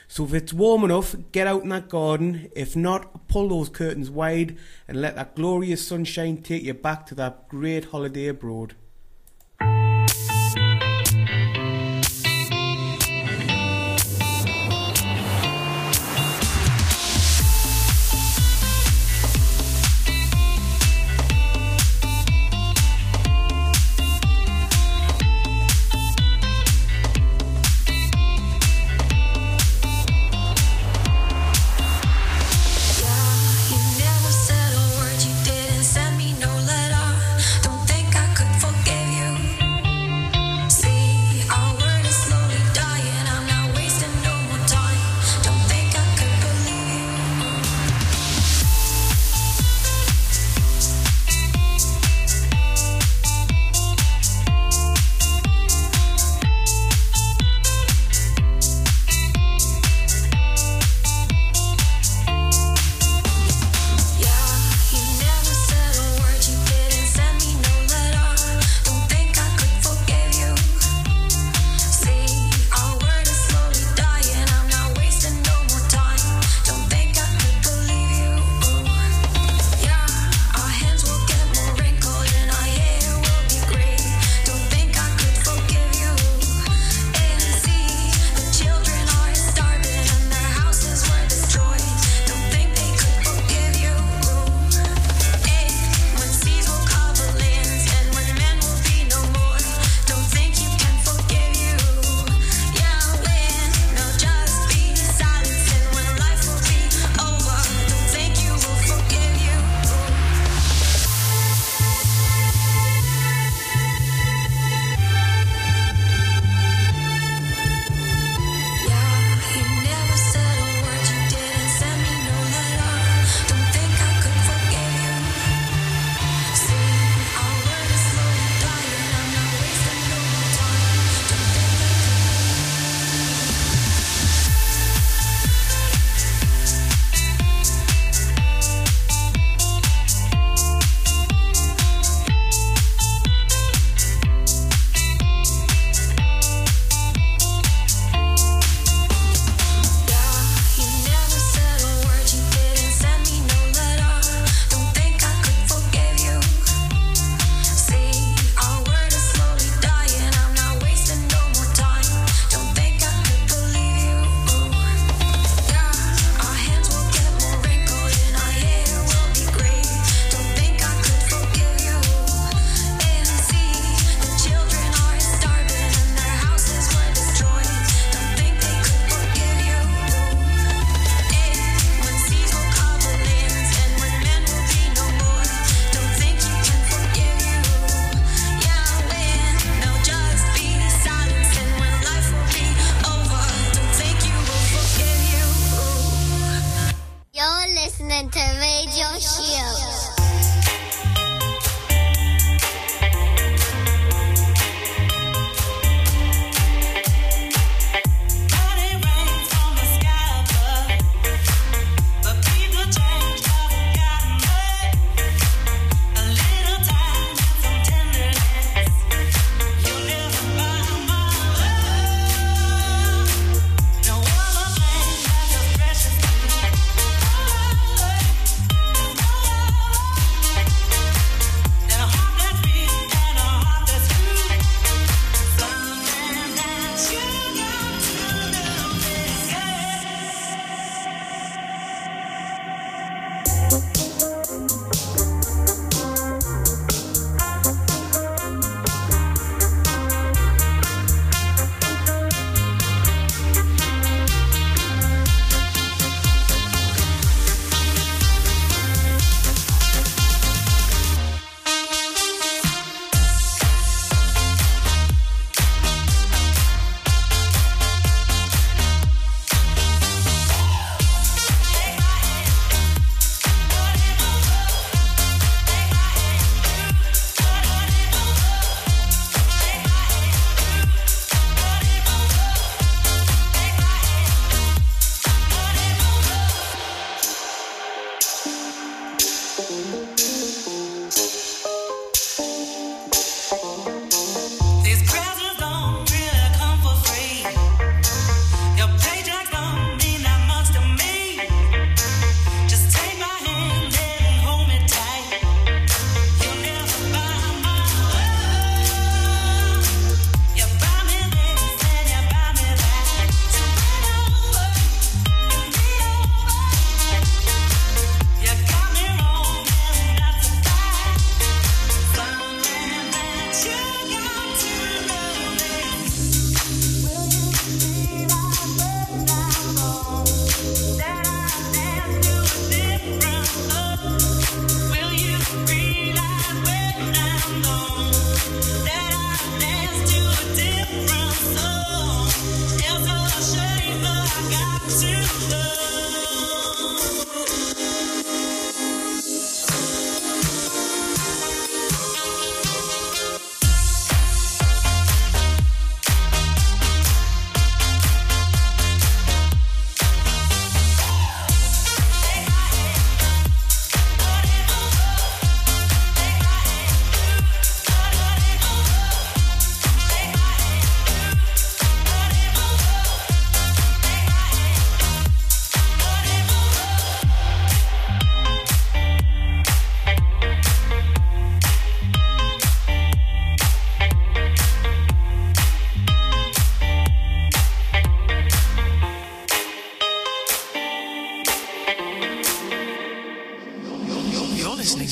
So 0.07 0.25
if 0.25 0.35
it's 0.35 0.53
warm 0.53 0.85
enough, 0.85 1.17
get 1.33 1.47
out 1.47 1.63
in 1.63 1.71
that 1.71 1.89
garden. 1.89 2.51
If 2.55 2.77
not, 2.77 3.29
pull 3.29 3.49
those 3.49 3.69
curtains 3.69 4.11
wide 4.11 4.59
and 4.87 5.01
let 5.01 5.17
that 5.17 5.35
glorious 5.35 5.87
sunshine 5.87 6.43
take 6.43 6.65
you 6.65 6.75
back 6.75 7.07
to 7.07 7.15
that 7.15 7.49
great 7.49 7.87
holiday 7.87 8.27
abroad. 8.27 8.75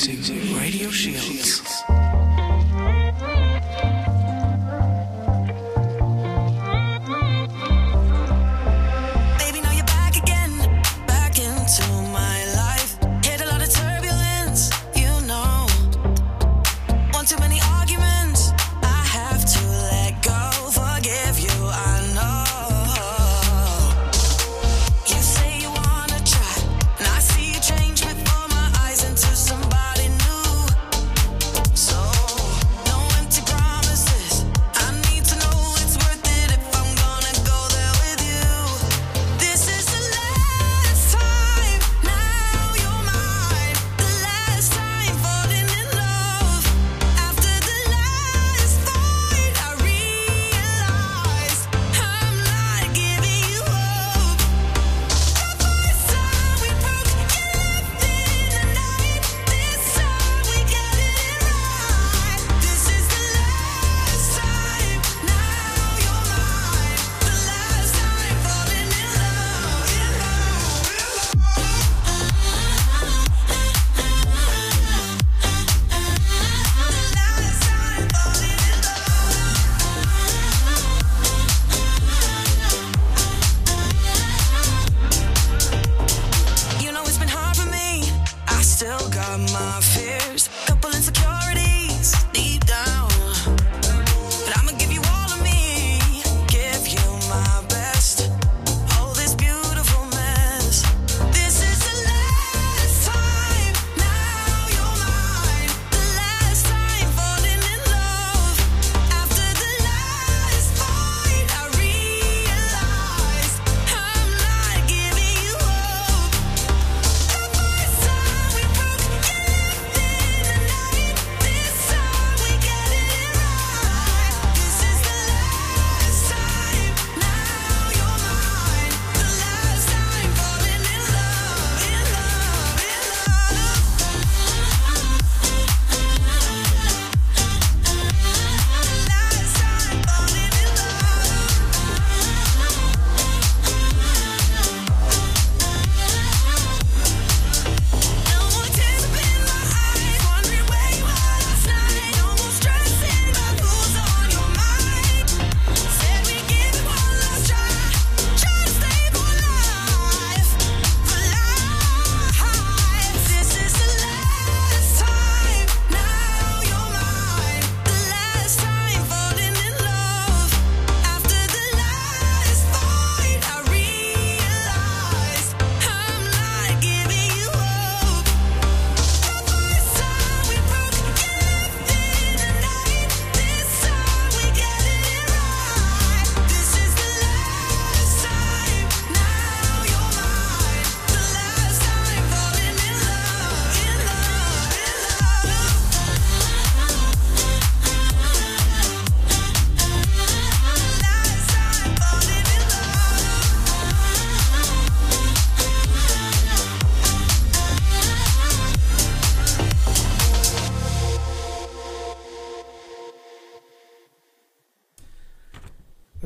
Radio 0.05 0.91
Shields. 0.91 1.62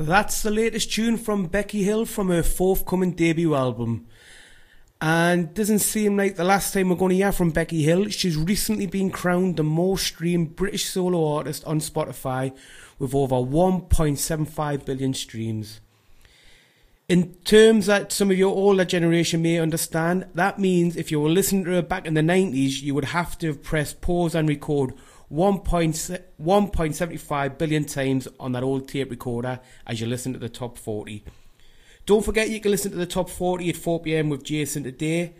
That's 0.07 0.41
the 0.41 0.51
latest 0.51 0.93
tune 0.93 1.17
from 1.17 1.47
Becky 1.47 1.83
Hill 1.83 2.05
from 2.05 2.29
her 2.29 2.41
forthcoming 2.41 3.11
debut 3.11 3.53
album. 3.53 4.07
And 5.01 5.53
doesn't 5.53 5.79
seem 5.79 6.15
like 6.15 6.37
the 6.37 6.45
last 6.45 6.73
time 6.73 6.87
we're 6.87 6.95
going 6.95 7.09
to 7.09 7.15
hear 7.17 7.33
from 7.33 7.49
Becky 7.49 7.83
Hill. 7.83 8.07
She's 8.07 8.37
recently 8.37 8.85
been 8.85 9.11
crowned 9.11 9.57
the 9.57 9.65
most 9.65 10.07
streamed 10.07 10.55
British 10.55 10.85
solo 10.85 11.35
artist 11.35 11.65
on 11.65 11.81
Spotify 11.81 12.55
with 12.97 13.13
over 13.13 13.35
1.75 13.35 14.85
billion 14.85 15.13
streams. 15.13 15.81
In 17.09 17.33
terms 17.43 17.87
that 17.87 18.13
some 18.13 18.31
of 18.31 18.37
your 18.37 18.55
older 18.55 18.85
generation 18.85 19.41
may 19.41 19.59
understand, 19.59 20.27
that 20.33 20.57
means 20.57 20.95
if 20.95 21.11
you 21.11 21.19
were 21.19 21.27
listening 21.27 21.65
to 21.65 21.71
her 21.71 21.81
back 21.81 22.05
in 22.05 22.13
the 22.13 22.21
90s, 22.21 22.81
you 22.81 22.95
would 22.95 23.05
have 23.05 23.37
to 23.39 23.47
have 23.47 23.61
pressed 23.61 23.99
pause 23.99 24.35
and 24.35 24.47
record 24.47 24.91
1.se- 24.91 25.16
1.75 25.31 27.57
billion 27.57 27.85
times 27.85 28.27
on 28.39 28.51
that 28.53 28.63
old 28.63 28.87
tape 28.87 29.09
recorder 29.09 29.59
as 29.85 29.99
you 29.99 30.07
listen 30.07 30.31
to 30.33 30.39
the 30.39 30.47
top 30.49 30.77
40. 30.77 31.25
Don't 32.05 32.23
forget 32.23 32.49
you 32.49 32.61
can 32.61 32.71
listen 32.71 32.91
to 32.91 32.97
the 32.97 33.05
top 33.05 33.29
40 33.29 33.69
at 33.69 33.75
4pm 33.75 34.29
with 34.29 34.43
Jason 34.43 34.83
today. 34.83 35.35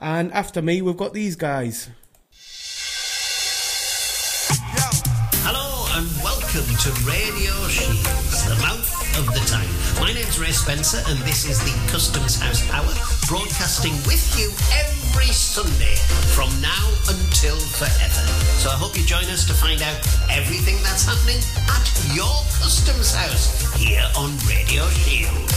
And 0.00 0.32
after 0.32 0.62
me, 0.62 0.80
we've 0.82 0.96
got 0.96 1.12
these 1.12 1.34
guys. 1.34 1.90
Hello 5.42 5.88
and 5.98 6.06
welcome 6.22 6.76
to 6.76 6.92
Radio 7.04 7.50
Shields, 7.68 8.44
the 8.46 8.54
mouth 8.62 9.03
of 9.18 9.26
the 9.26 9.40
town. 9.46 9.64
My 10.00 10.12
name's 10.12 10.40
Ray 10.40 10.50
Spencer 10.50 10.98
and 11.06 11.18
this 11.20 11.46
is 11.46 11.60
the 11.62 11.70
Customs 11.90 12.40
House 12.40 12.68
Hour, 12.70 12.90
broadcasting 13.28 13.92
with 14.10 14.22
you 14.36 14.50
every 14.74 15.30
Sunday 15.30 15.94
from 16.34 16.50
now 16.60 16.90
until 17.06 17.54
forever. 17.78 18.26
So 18.58 18.70
I 18.70 18.74
hope 18.74 18.98
you 18.98 19.04
join 19.04 19.24
us 19.30 19.46
to 19.46 19.54
find 19.54 19.80
out 19.82 19.94
everything 20.30 20.82
that's 20.82 21.06
happening 21.06 21.38
at 21.70 21.86
your 22.10 22.34
Customs 22.58 23.14
House 23.14 23.54
here 23.76 24.02
on 24.18 24.34
Radio 24.50 24.88
Shields. 24.90 25.54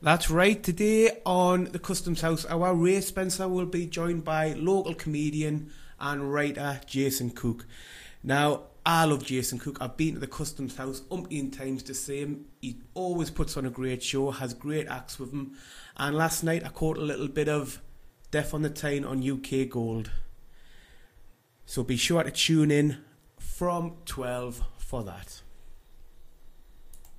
That's 0.00 0.30
right. 0.30 0.62
Today 0.62 1.20
on 1.26 1.64
the 1.66 1.78
Customs 1.78 2.22
House 2.22 2.46
Hour, 2.48 2.74
Ray 2.74 3.02
Spencer 3.02 3.48
will 3.48 3.66
be 3.66 3.86
joined 3.86 4.24
by 4.24 4.54
local 4.54 4.94
comedian 4.94 5.70
and 6.02 6.32
writer 6.32 6.80
Jason 6.84 7.30
Cook. 7.30 7.66
Now, 8.22 8.64
I 8.84 9.04
love 9.04 9.24
Jason 9.24 9.58
Cook. 9.58 9.78
I've 9.80 9.96
been 9.96 10.14
to 10.14 10.20
the 10.20 10.26
Customs 10.26 10.76
House 10.76 11.02
umpteen 11.02 11.56
times 11.56 11.84
to 11.84 11.94
see 11.94 12.18
him. 12.20 12.46
He 12.60 12.80
always 12.94 13.30
puts 13.30 13.56
on 13.56 13.64
a 13.64 13.70
great 13.70 14.02
show, 14.02 14.32
has 14.32 14.52
great 14.52 14.88
acts 14.88 15.18
with 15.18 15.32
him. 15.32 15.56
And 15.96 16.16
last 16.16 16.42
night 16.42 16.64
I 16.66 16.68
caught 16.68 16.98
a 16.98 17.02
little 17.02 17.28
bit 17.28 17.48
of 17.48 17.80
Death 18.32 18.52
on 18.52 18.62
the 18.62 18.70
Tyne 18.70 19.04
on 19.04 19.22
UK 19.22 19.68
Gold. 19.68 20.10
So 21.64 21.84
be 21.84 21.96
sure 21.96 22.22
to 22.22 22.30
tune 22.30 22.70
in 22.70 22.98
from 23.38 23.94
12 24.04 24.62
for 24.78 25.04
that. 25.04 25.42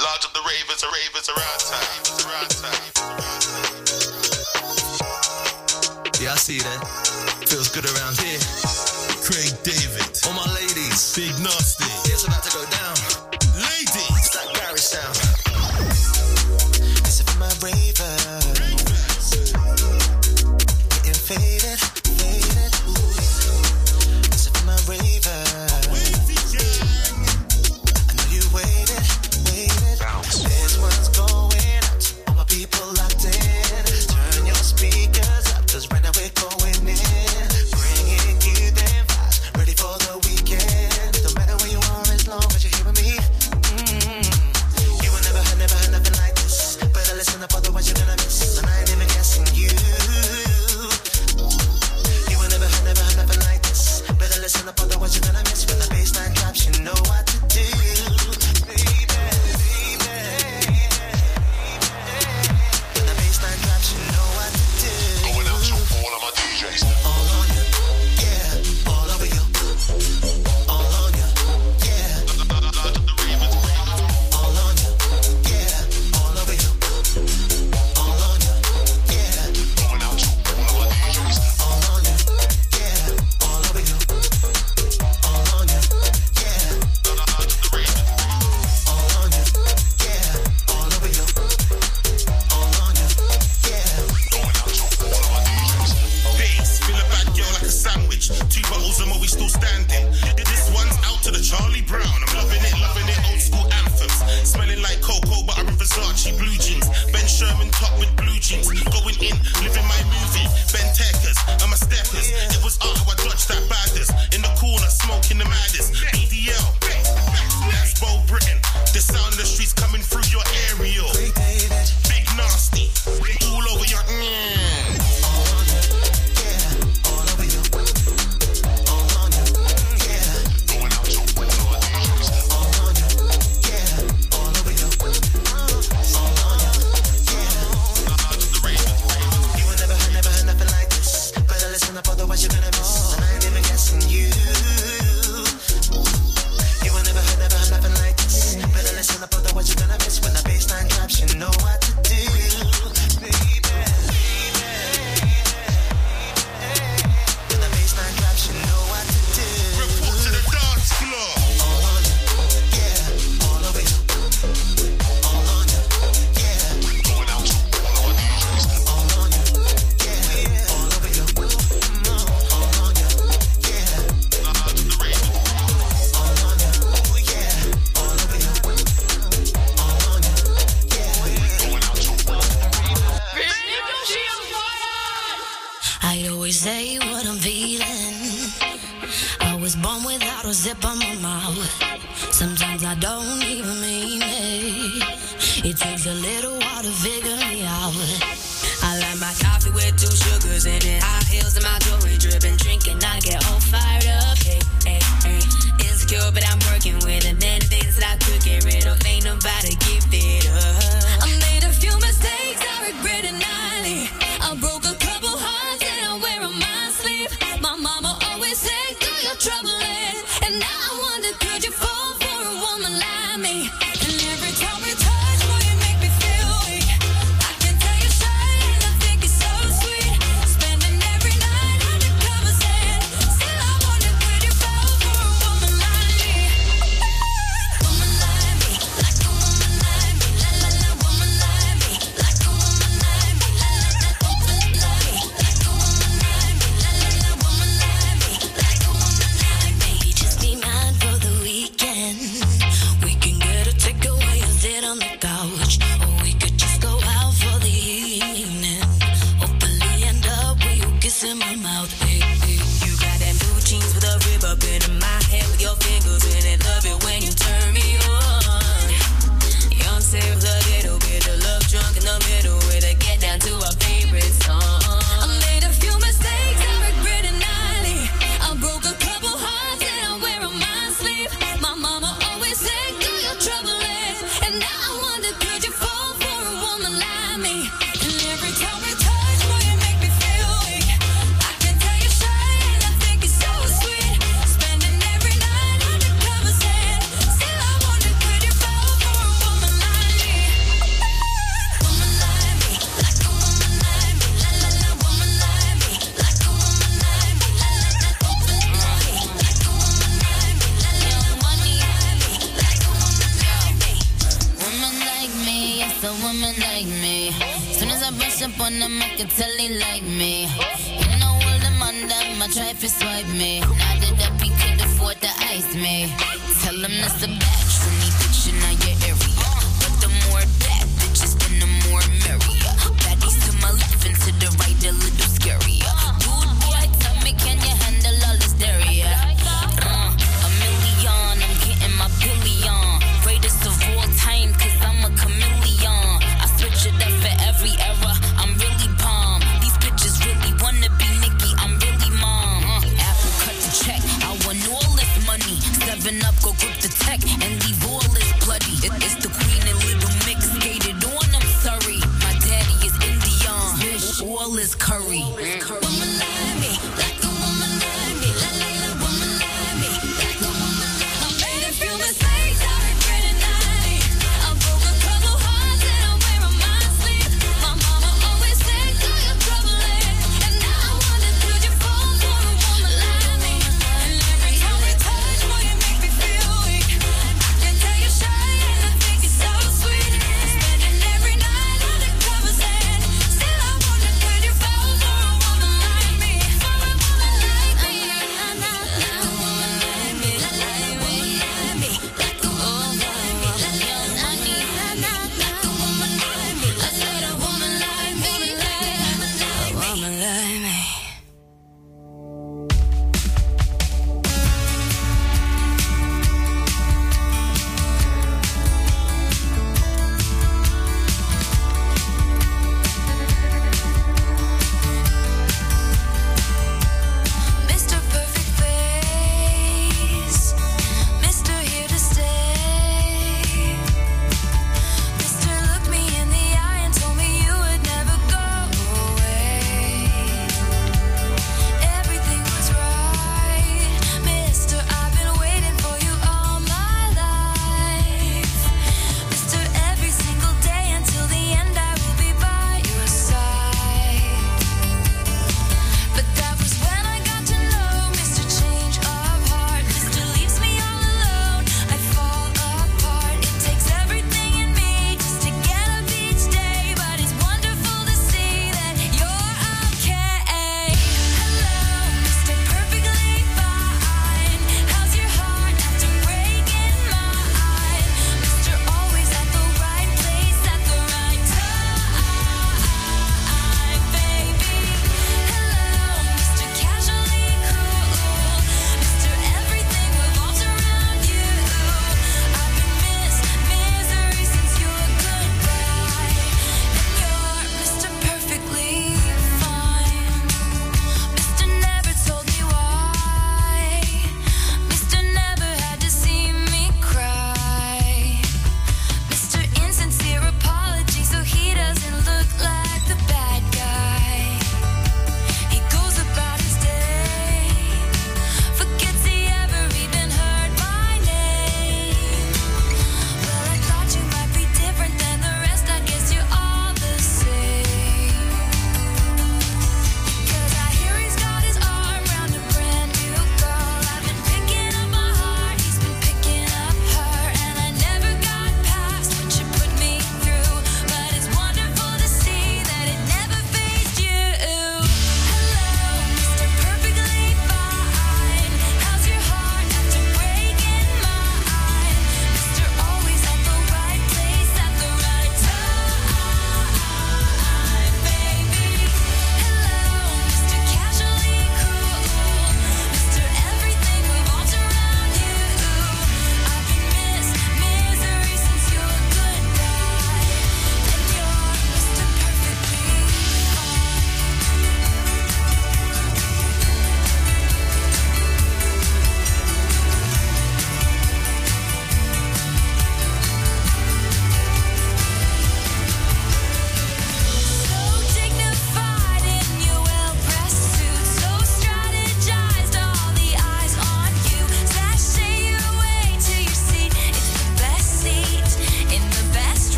Large 0.00 0.24
of 0.24 0.32
the 0.32 0.40
ravers, 0.40 0.82
a 0.82 0.86
ravers 0.88 1.28
around 1.28 1.60
time. 1.60 2.02
Around 2.26 2.50
time. 2.50 2.92
Yeah, 6.20 6.32
I 6.32 6.36
see 6.36 6.58
that. 6.58 7.23
Feels 7.46 7.68
good 7.68 7.84
around 7.84 8.18
here. 8.18 8.38
Craig 9.22 9.52
David. 9.62 10.20
All 10.26 10.32
my 10.32 10.46
ladies. 10.54 11.14
Big 11.14 11.38
Nasty. 11.42 11.84
It's 12.10 12.26
about 12.26 12.42
to 12.42 12.50
go 12.56 12.64
down. 12.70 12.96
Ladies. 13.54 14.10
It's 14.18 14.30
that 14.34 14.52
Barry 14.54 14.78
sound. 14.78 15.14
Is 17.06 17.20
for 17.22 17.38
my 17.38 17.50
ravers. 17.62 17.93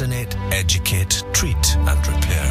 Vaccinate, 0.00 0.32
educate, 0.50 1.22
treat, 1.34 1.76
and 1.76 2.06
repair. 2.06 2.48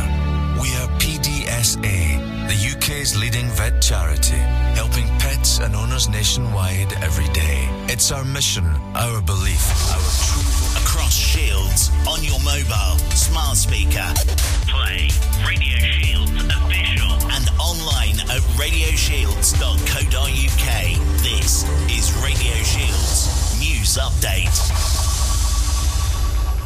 We 0.62 0.70
are 0.76 0.88
PDSA, 1.00 2.48
the 2.48 2.54
UK's 2.78 3.16
leading 3.20 3.48
vet 3.48 3.82
charity, 3.82 4.38
helping 4.78 5.08
pets 5.18 5.58
and 5.58 5.76
owners 5.76 6.08
nationwide 6.10 6.94
every 7.02 7.28
day. 7.34 7.68
It's 7.88 8.12
our 8.12 8.24
mission, 8.24 8.68
our 8.94 9.20
belief, 9.24 9.68
our 9.90 9.98
truth. 9.98 10.78
Across 10.86 11.16
Shields, 11.16 11.90
on 12.08 12.24
your 12.24 12.40
mobile, 12.42 13.00
smart 13.16 13.58
speaker. 13.58 14.06
Play 14.68 15.10
Radio 15.44 15.80
Shields 15.80 16.30
official 16.30 17.10
and 17.32 17.50
online 17.60 18.20
at 18.30 18.44
radioshields.co.uk. 18.62 20.98
This 21.24 21.64
is 21.90 22.14
Radio 22.22 22.54
Shields 22.62 23.58
News 23.60 23.98
Update. 23.98 24.89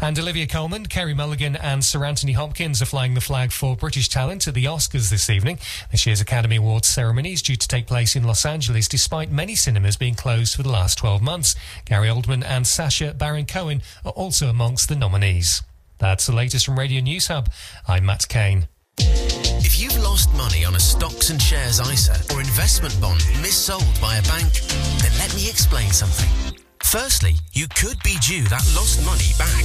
And 0.00 0.18
Olivia 0.18 0.46
Colman, 0.46 0.86
Carey 0.86 1.14
Mulligan, 1.14 1.56
and 1.56 1.84
Sir 1.84 2.04
Anthony 2.04 2.32
Hopkins 2.32 2.80
are 2.80 2.86
flying 2.86 3.14
the 3.14 3.20
flag 3.20 3.52
for 3.52 3.76
British 3.76 4.08
talent 4.08 4.46
at 4.46 4.54
the 4.54 4.66
Oscars 4.66 5.10
this 5.10 5.30
evening. 5.30 5.58
This 5.90 6.06
year's 6.06 6.20
Academy 6.20 6.56
Awards 6.56 6.88
ceremony 6.88 7.32
is 7.32 7.42
due 7.42 7.56
to 7.56 7.68
take 7.68 7.86
place 7.86 8.14
in 8.14 8.24
Los 8.24 8.44
Angeles, 8.44 8.88
despite 8.88 9.30
many 9.30 9.54
cinemas 9.54 9.96
being 9.96 10.14
closed 10.14 10.54
for 10.54 10.62
the 10.62 10.70
last 10.70 10.98
12 10.98 11.22
months. 11.22 11.54
Gary 11.84 12.08
Oldman 12.08 12.44
and 12.44 12.66
Sacha 12.66 13.14
Baron 13.14 13.46
Cohen 13.46 13.82
are 14.04 14.12
also 14.12 14.48
amongst 14.48 14.88
the 14.88 14.96
nominees. 14.96 15.62
That's 15.98 16.26
the 16.26 16.34
latest 16.34 16.66
from 16.66 16.78
Radio 16.78 17.00
News 17.00 17.28
Hub. 17.28 17.50
I'm 17.88 18.04
Matt 18.04 18.28
Kane. 18.28 18.68
If 18.98 19.80
you've 19.80 19.96
lost 19.98 20.32
money 20.34 20.64
on 20.64 20.74
a 20.74 20.80
stocks 20.80 21.30
and 21.30 21.40
shares 21.40 21.80
ISA 21.80 22.34
or 22.34 22.40
investment 22.40 22.98
bond 23.00 23.20
missold 23.42 24.00
by 24.00 24.16
a 24.16 24.22
bank, 24.22 24.52
then 25.00 25.12
let 25.18 25.34
me 25.34 25.48
explain 25.48 25.90
something. 25.90 26.56
Firstly, 26.82 27.34
you 27.52 27.66
could 27.74 28.00
be 28.02 28.16
due 28.20 28.44
that 28.44 28.64
lost 28.76 29.04
money 29.04 29.32
back. 29.38 29.64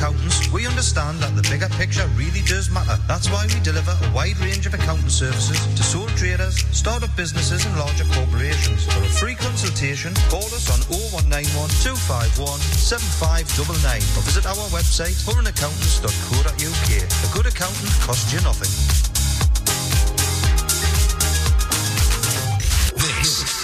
Accountants, 0.00 0.50
we 0.50 0.66
understand 0.66 1.20
that 1.20 1.36
the 1.36 1.42
bigger 1.52 1.68
picture 1.76 2.08
really 2.16 2.40
does 2.48 2.70
matter. 2.70 2.96
That's 3.06 3.28
why 3.28 3.44
we 3.52 3.60
deliver 3.60 3.92
a 3.92 4.10
wide 4.14 4.40
range 4.40 4.64
of 4.64 4.72
accounting 4.72 5.10
services 5.10 5.60
to 5.76 5.82
sole 5.82 6.08
traders, 6.16 6.56
startup 6.72 7.14
businesses, 7.18 7.66
and 7.66 7.76
larger 7.76 8.04
corporations. 8.16 8.86
For 8.86 9.04
a 9.04 9.12
free 9.20 9.34
consultation, 9.34 10.14
call 10.32 10.48
us 10.56 10.72
on 10.72 10.80
0191 10.88 11.68
251 11.84 12.32
7599 12.80 14.00
or 14.16 14.24
visit 14.24 14.48
our 14.48 14.64
website, 14.72 15.20
turinaccountants.co.uk. 15.20 16.90
A 17.04 17.28
good 17.36 17.44
accountant 17.52 17.92
costs 18.00 18.32
you 18.32 18.40
nothing. 18.40 19.09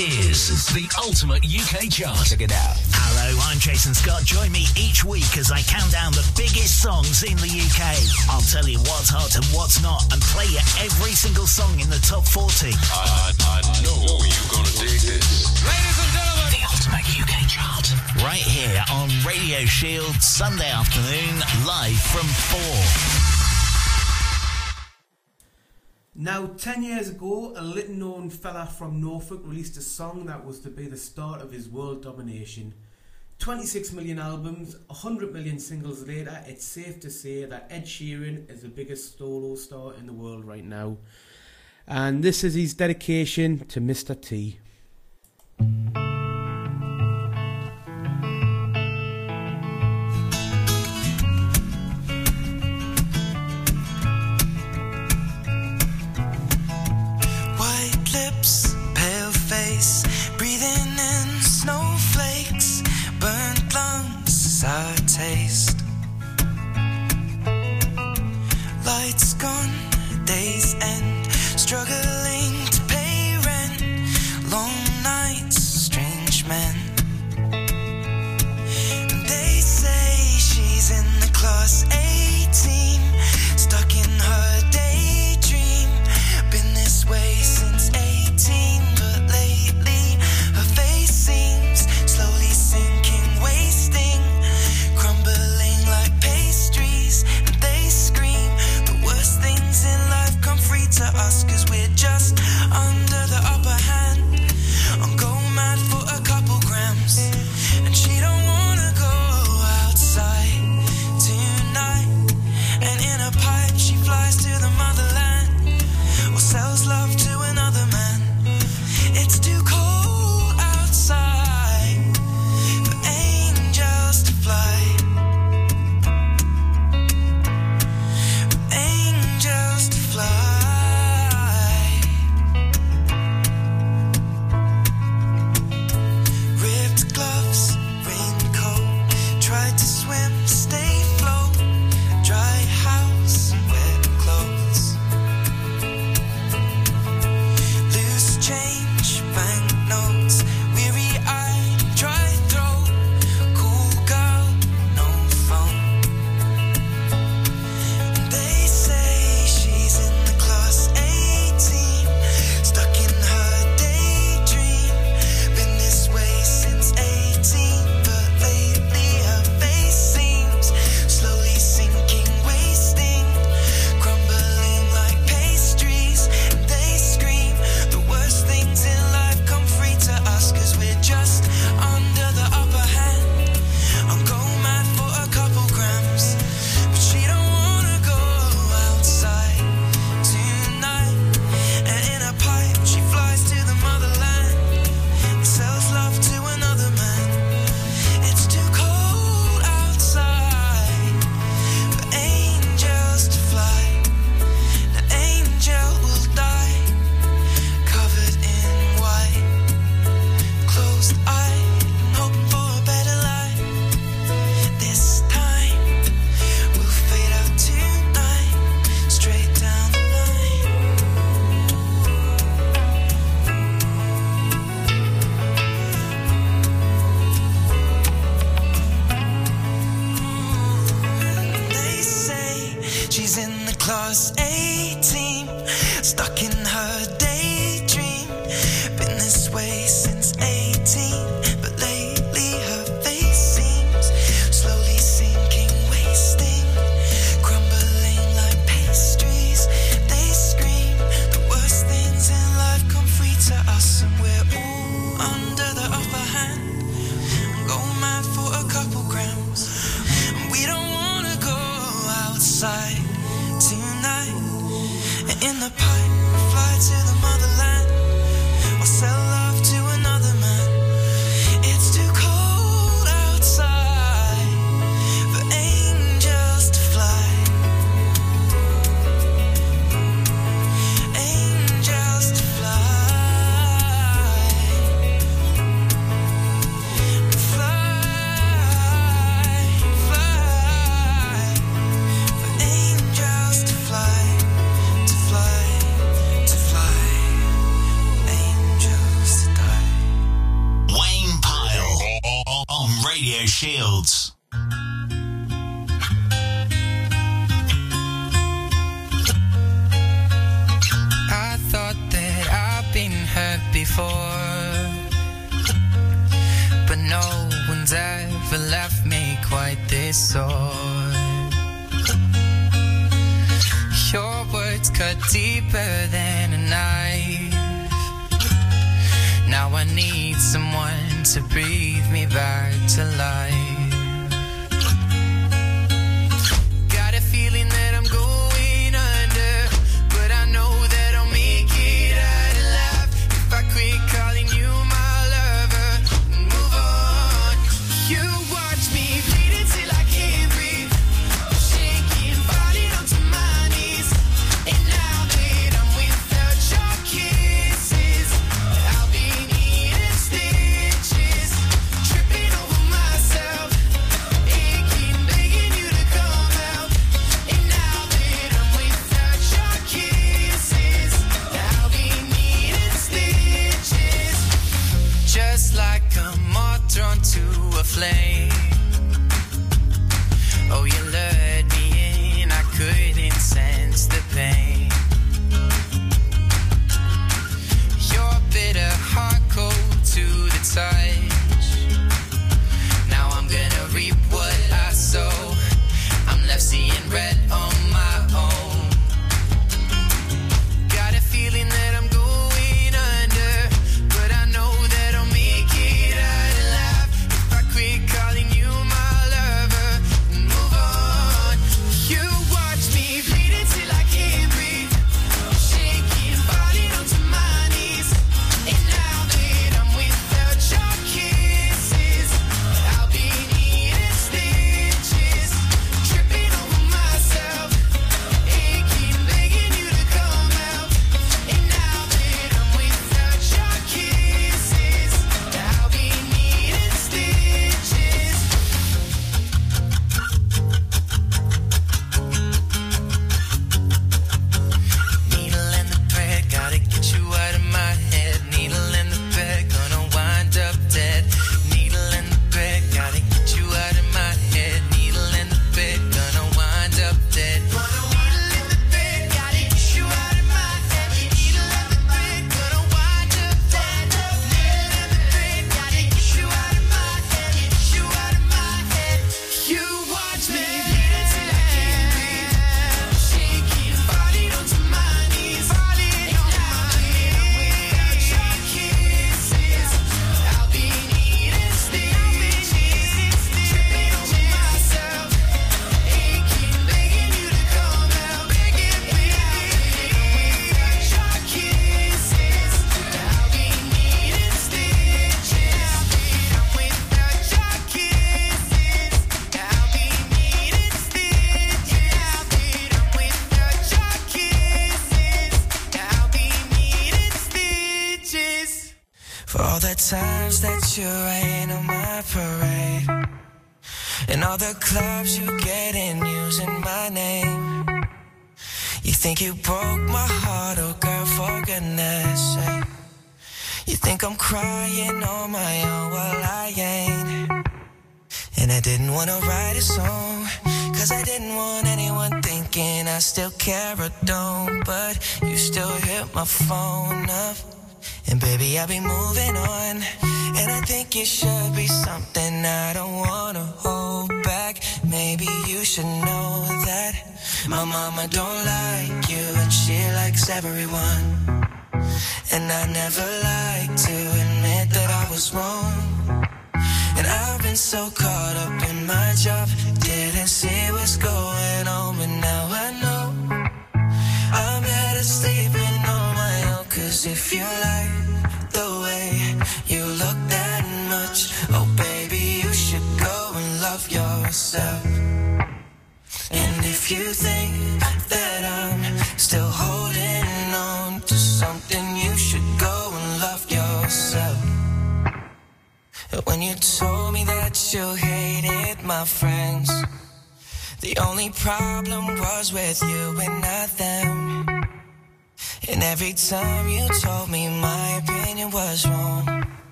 Is 0.00 0.66
the 0.72 0.88
ultimate 1.04 1.44
UK 1.44 1.90
chart. 1.92 2.24
Check 2.24 2.40
it 2.40 2.52
out. 2.52 2.76
Hello, 2.96 3.36
I'm 3.44 3.58
Jason 3.58 3.92
Scott. 3.92 4.24
Join 4.24 4.50
me 4.50 4.64
each 4.72 5.04
week 5.04 5.36
as 5.36 5.52
I 5.52 5.60
count 5.68 5.92
down 5.92 6.12
the 6.12 6.24
biggest 6.36 6.80
songs 6.80 7.22
in 7.22 7.36
the 7.36 7.52
UK. 7.52 8.00
I'll 8.32 8.40
tell 8.40 8.64
you 8.64 8.80
what's 8.88 9.12
hot 9.12 9.36
and 9.36 9.44
what's 9.52 9.82
not 9.84 10.08
and 10.12 10.22
play 10.32 10.48
you 10.48 10.62
every 10.80 11.12
single 11.12 11.46
song 11.46 11.76
in 11.80 11.90
the 11.92 12.00
top 12.00 12.24
40. 12.24 12.72
I, 12.72 13.32
I 13.44 13.60
know 13.84 14.00
you're 14.24 14.48
gonna 14.48 14.72
dig 14.80 15.04
this. 15.04 15.52
Ladies 15.68 15.98
and 16.00 16.10
gentlemen, 16.16 16.48
the 16.48 16.62
ultimate 16.64 17.04
UK 17.04 17.34
chart. 17.44 17.84
Right 18.24 18.40
here 18.40 18.80
on 18.88 19.12
Radio 19.28 19.68
Shield, 19.68 20.16
Sunday 20.24 20.70
afternoon, 20.70 21.44
live 21.68 22.00
from 22.08 22.24
4. 22.56 23.29
Now, 26.22 26.48
10 26.48 26.82
years 26.82 27.08
ago, 27.08 27.54
a 27.56 27.62
little 27.62 27.94
known 27.94 28.28
fella 28.28 28.66
from 28.66 29.00
Norfolk 29.00 29.40
released 29.42 29.78
a 29.78 29.80
song 29.80 30.26
that 30.26 30.44
was 30.44 30.60
to 30.60 30.68
be 30.68 30.86
the 30.86 30.98
start 30.98 31.40
of 31.40 31.50
his 31.50 31.66
world 31.66 32.02
domination. 32.02 32.74
26 33.38 33.92
million 33.92 34.18
albums, 34.18 34.76
100 34.88 35.32
million 35.32 35.58
singles 35.58 36.06
later, 36.06 36.44
it's 36.46 36.66
safe 36.66 37.00
to 37.00 37.10
say 37.10 37.46
that 37.46 37.68
Ed 37.70 37.86
Sheeran 37.86 38.50
is 38.50 38.60
the 38.60 38.68
biggest 38.68 39.16
solo 39.16 39.54
star 39.54 39.94
in 39.94 40.04
the 40.04 40.12
world 40.12 40.44
right 40.44 40.62
now. 40.62 40.98
And 41.86 42.22
this 42.22 42.44
is 42.44 42.52
his 42.52 42.74
dedication 42.74 43.60
to 43.68 43.80
Mr. 43.80 44.14
T. 44.20 44.58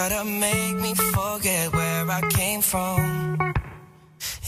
try 0.00 0.08
to 0.16 0.24
make 0.24 0.76
me 0.76 0.94
forget 0.94 1.72
where 1.74 2.10
I 2.10 2.22
came 2.30 2.62
from. 2.62 3.00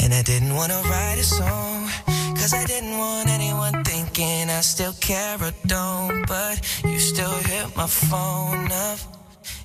And 0.01 0.15
I 0.15 0.23
didn't 0.23 0.55
wanna 0.55 0.81
write 0.91 1.19
a 1.19 1.24
song, 1.24 1.91
cause 2.39 2.55
I 2.55 2.65
didn't 2.65 2.97
want 2.97 3.29
anyone 3.29 3.85
thinking 3.85 4.49
I 4.49 4.62
still 4.62 4.95
care 4.95 5.37
or 5.47 5.53
don't. 5.66 6.27
But 6.27 6.55
you 6.85 6.99
still 6.99 7.37
hit 7.51 7.77
my 7.77 7.87
phone 7.87 8.73
up, 8.89 8.99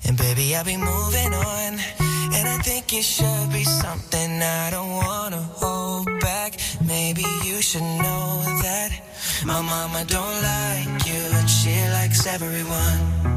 and 0.05 0.17
baby, 0.17 0.55
I'll 0.57 0.65
be 0.65 0.75
moving 0.75 1.33
on. 1.33 1.71
And 2.35 2.45
I 2.55 2.57
think 2.67 2.93
it 2.93 3.05
should 3.05 3.49
be 3.53 3.63
something 3.63 4.29
I 4.41 4.69
don't 4.69 4.93
wanna 5.05 5.43
hold 5.63 6.07
back. 6.19 6.59
Maybe 6.85 7.25
you 7.47 7.61
should 7.61 7.87
know 8.03 8.43
that 8.65 8.89
my 9.45 9.61
mama 9.61 10.03
don't 10.05 10.37
like 10.51 11.07
you, 11.09 11.21
and 11.37 11.49
she 11.49 11.73
likes 11.97 12.27
everyone. 12.27 13.36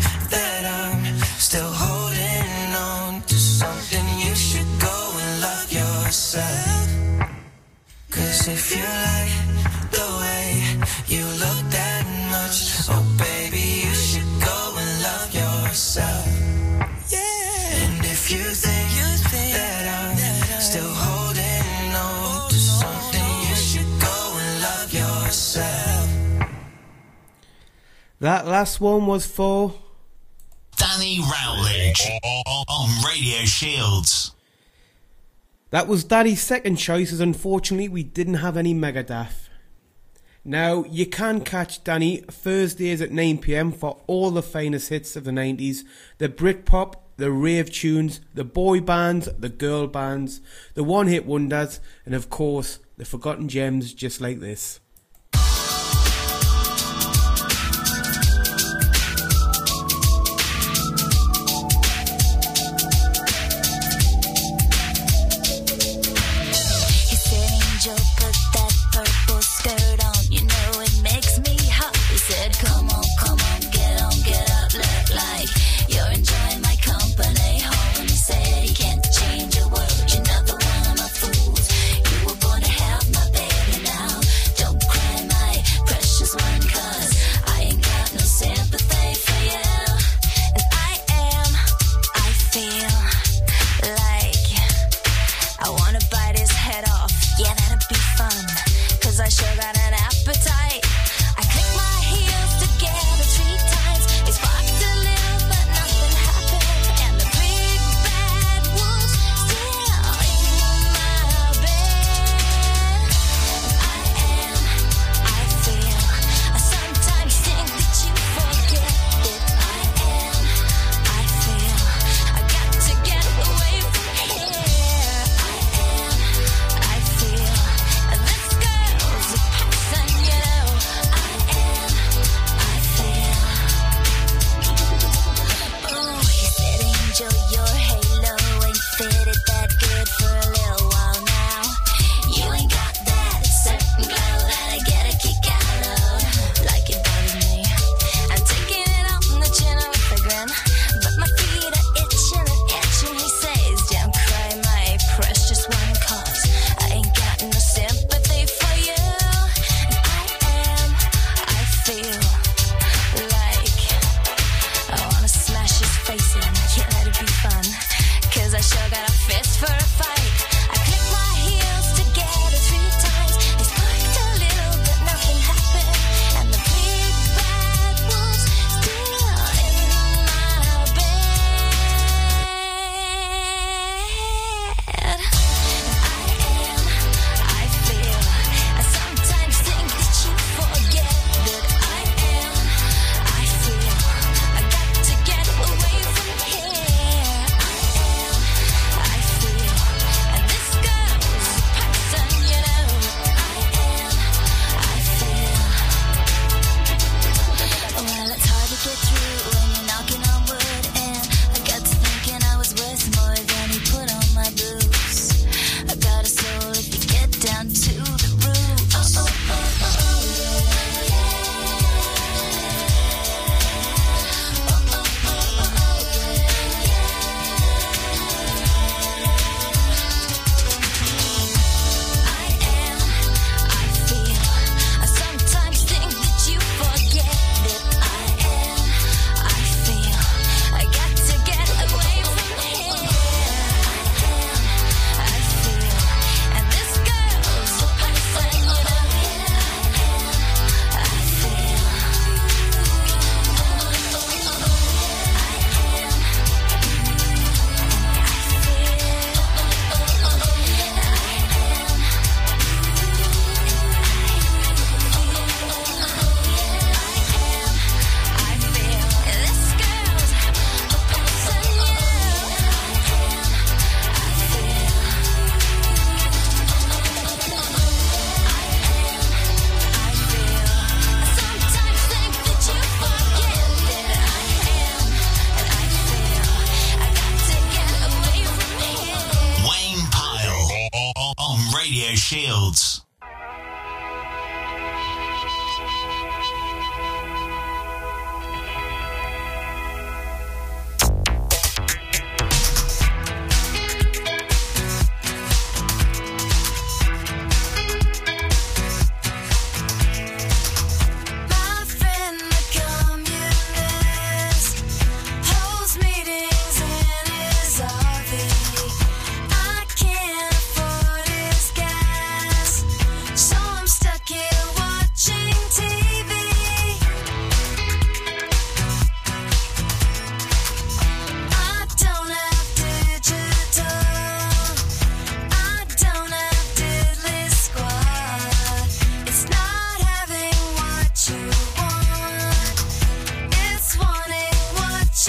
still 1.51 1.73
holding 1.73 2.75
on 2.75 3.21
to 3.23 3.35
something, 3.35 4.07
you 4.23 4.33
should 4.33 4.71
go 4.79 4.97
and 5.21 5.41
love 5.41 5.69
yourself. 5.69 6.87
Cause 8.09 8.47
if 8.47 8.71
you 8.71 8.87
like 9.09 9.35
the 9.97 10.07
way 10.21 10.47
you 11.11 11.25
look 11.43 11.61
that 11.75 12.05
much, 12.31 12.57
oh 12.87 13.03
baby, 13.17 13.83
you 13.83 13.93
should 13.93 14.31
go 14.39 14.59
and 14.81 14.91
love 15.07 15.29
yourself. 15.43 16.25
Yeah. 17.11 17.83
And 17.83 17.99
if 18.05 18.31
you 18.31 18.43
think, 18.63 18.89
that 19.57 19.83
I'm 19.99 20.61
still 20.61 20.93
holding 21.05 21.95
on 22.07 22.49
to 22.49 22.55
something, 22.55 23.31
you 23.49 23.55
should 23.55 23.91
go 23.99 24.19
and 24.41 24.51
love 24.67 24.89
yourself. 24.93 26.07
That 28.21 28.47
last 28.47 28.79
one 28.79 29.05
was 29.05 29.25
for 29.25 29.73
Danny 31.01 31.19
Rowledge 31.19 32.11
on 32.69 33.03
Radio 33.03 33.43
Shields. 33.43 34.35
That 35.71 35.87
was 35.87 36.03
Danny's 36.03 36.43
second 36.43 36.75
choice, 36.75 37.11
as 37.11 37.19
unfortunately 37.19 37.89
we 37.89 38.03
didn't 38.03 38.35
have 38.35 38.55
any 38.55 38.75
Megadeth. 38.75 39.49
Now, 40.45 40.83
you 40.83 41.07
can 41.07 41.41
catch 41.41 41.83
Danny 41.83 42.17
Thursdays 42.17 43.01
at 43.01 43.09
9pm 43.09 43.75
for 43.75 43.97
all 44.05 44.29
the 44.29 44.43
finest 44.43 44.89
hits 44.89 45.15
of 45.15 45.23
the 45.23 45.31
90s 45.31 45.85
the 46.19 46.29
Britpop, 46.29 46.93
the 47.17 47.31
rave 47.31 47.71
tunes, 47.71 48.21
the 48.35 48.43
boy 48.43 48.79
bands, 48.79 49.27
the 49.39 49.49
girl 49.49 49.87
bands, 49.87 50.39
the 50.75 50.83
one 50.83 51.07
hit 51.07 51.25
wonders, 51.25 51.79
and 52.05 52.13
of 52.13 52.29
course, 52.29 52.77
the 52.97 53.05
forgotten 53.05 53.49
gems 53.49 53.91
just 53.95 54.21
like 54.21 54.39
this. 54.39 54.80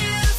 you. 0.00 0.31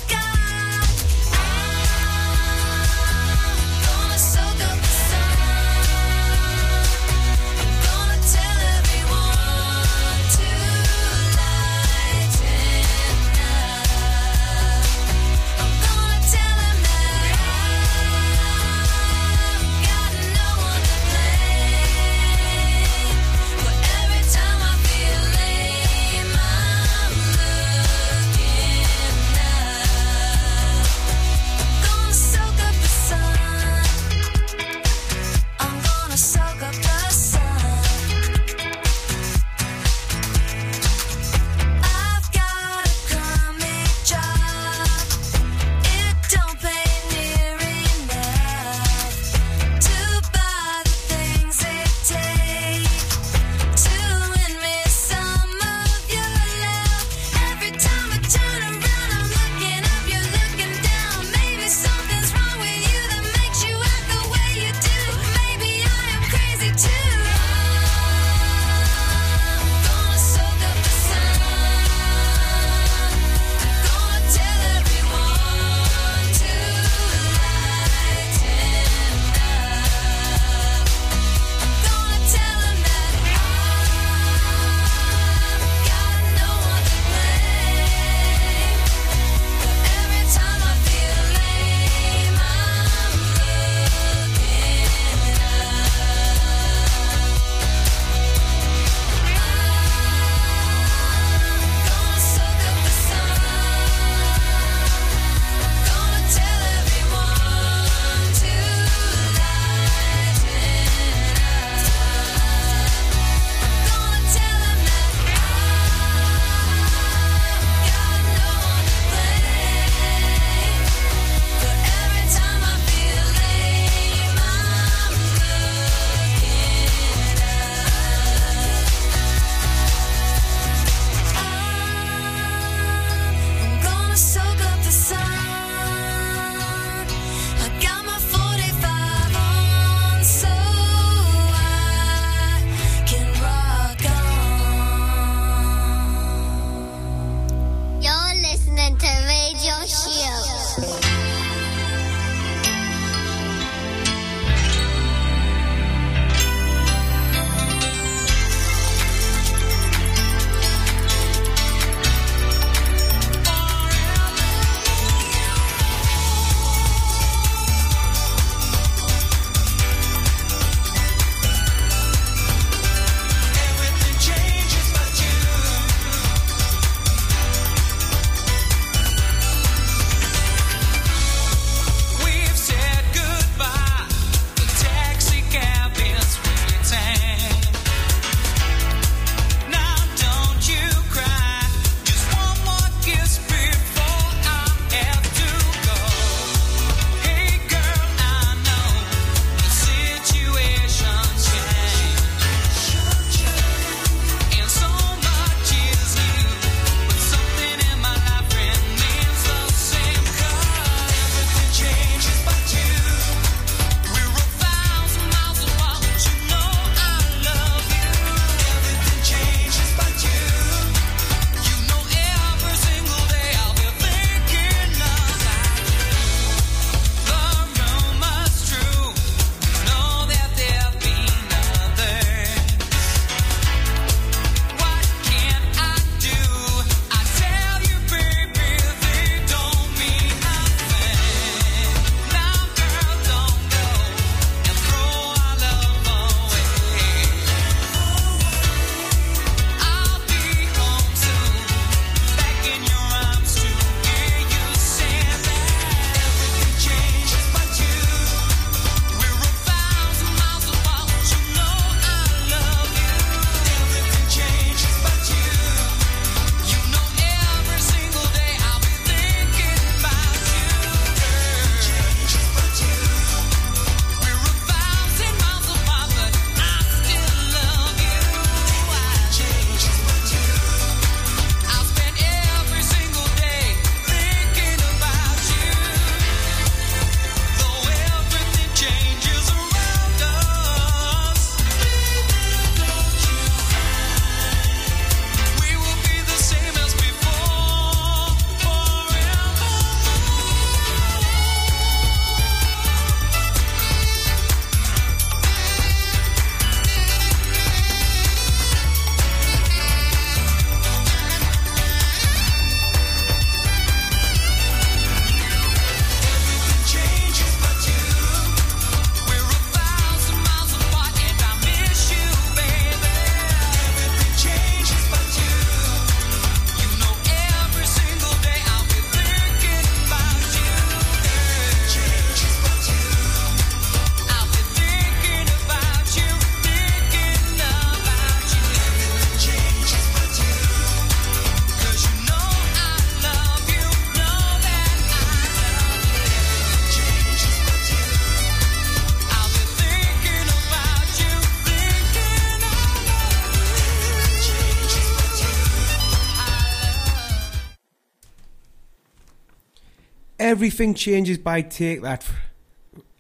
Everything 360.63 360.93
changes 360.93 361.37
by 361.37 361.61
Take 361.61 362.01
That. 362.03 362.25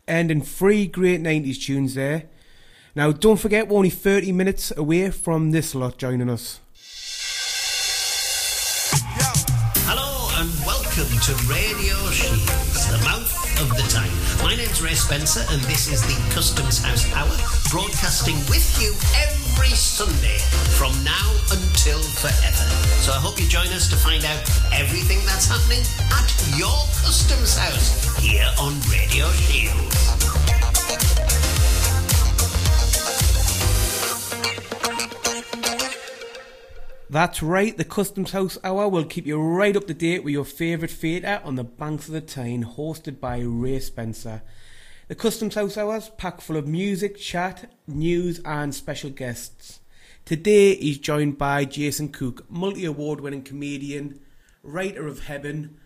Ending 0.07 0.41
three 0.41 0.87
great 0.87 1.21
90s 1.21 1.61
tunes 1.61 1.93
there. 1.93 2.23
Now, 2.95 3.11
don't 3.11 3.35
forget, 3.35 3.67
we're 3.67 3.75
only 3.75 3.89
30 3.89 4.31
minutes 4.31 4.71
away 4.77 5.09
from 5.09 5.51
this 5.51 5.75
lot 5.75 5.97
joining 5.97 6.29
us. 6.29 6.61
Hello 9.83 10.29
and 10.39 10.49
welcome 10.65 11.19
to 11.19 11.33
Radio 11.51 11.97
Shields, 12.11 12.87
the 12.89 13.03
mouth 13.03 13.61
of 13.61 13.67
the 13.75 13.83
Tyne. 13.91 14.22
Name's 14.73 14.81
Ray 14.81 14.95
Spencer 14.95 15.45
and 15.51 15.61
this 15.65 15.87
is 15.87 16.01
the 16.01 16.33
Customs 16.33 16.79
House 16.83 17.05
Hour, 17.13 17.37
broadcasting 17.69 18.37
with 18.49 18.65
you 18.81 18.89
every 19.21 19.69
Sunday 19.69 20.39
from 20.79 20.91
now 21.03 21.29
until 21.51 22.01
forever. 22.01 22.65
So 23.05 23.11
I 23.11 23.17
hope 23.17 23.39
you 23.39 23.47
join 23.47 23.67
us 23.67 23.87
to 23.91 23.95
find 23.95 24.25
out 24.25 24.41
everything 24.73 25.19
that's 25.27 25.45
happening 25.45 25.85
at 26.09 26.57
your 26.57 26.73
Customs 27.05 27.55
House 27.55 28.17
here 28.17 28.49
on 28.59 28.73
Radio 28.89 29.29
Shields. 29.45 29.93
That's 37.11 37.43
right, 37.43 37.77
the 37.77 37.85
Customs 37.85 38.31
House 38.31 38.57
Hour 38.63 38.89
will 38.89 39.05
keep 39.05 39.27
you 39.27 39.39
right 39.39 39.77
up 39.77 39.85
to 39.85 39.93
date 39.93 40.23
with 40.23 40.33
your 40.33 40.45
favourite 40.45 40.89
theatre 40.89 41.41
on 41.43 41.57
the 41.57 41.63
banks 41.63 42.07
of 42.07 42.15
the 42.15 42.21
Tyne, 42.21 42.65
hosted 42.65 43.19
by 43.19 43.39
Ray 43.39 43.79
Spencer. 43.79 44.41
The 45.13 45.19
Customs 45.19 45.53
House 45.53 45.77
Hour's 45.77 46.09
packed 46.09 46.41
full 46.41 46.57
of 46.57 46.65
music, 46.67 47.17
chat, 47.17 47.71
news, 47.85 48.39
and 48.43 48.73
special 48.73 49.11
guests. 49.11 49.79
Today 50.25 50.73
he's 50.73 50.97
joined 50.97 51.37
by 51.37 51.65
Jason 51.65 52.09
Cook, 52.09 52.49
multi 52.49 52.83
award 52.83 53.21
winning 53.21 53.43
comedian, 53.43 54.19
writer 54.63 55.05
of 55.05 55.25
Heaven, 55.25 55.77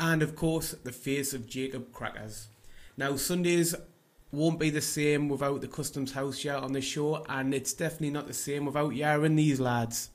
and 0.00 0.24
of 0.24 0.34
course, 0.34 0.72
the 0.72 0.90
face 0.90 1.32
of 1.32 1.46
Jacob 1.48 1.92
Crackers. 1.92 2.48
Now, 2.96 3.14
Sundays 3.14 3.76
won't 4.32 4.58
be 4.58 4.70
the 4.70 4.80
same 4.80 5.28
without 5.28 5.60
the 5.60 5.68
Customs 5.68 6.10
House 6.10 6.36
shout 6.36 6.64
on 6.64 6.72
the 6.72 6.80
show, 6.80 7.24
and 7.28 7.54
it's 7.54 7.72
definitely 7.72 8.10
not 8.10 8.26
the 8.26 8.34
same 8.34 8.64
without 8.64 8.96
Yara 8.96 9.22
and 9.22 9.38
these 9.38 9.60
lads. 9.60 10.10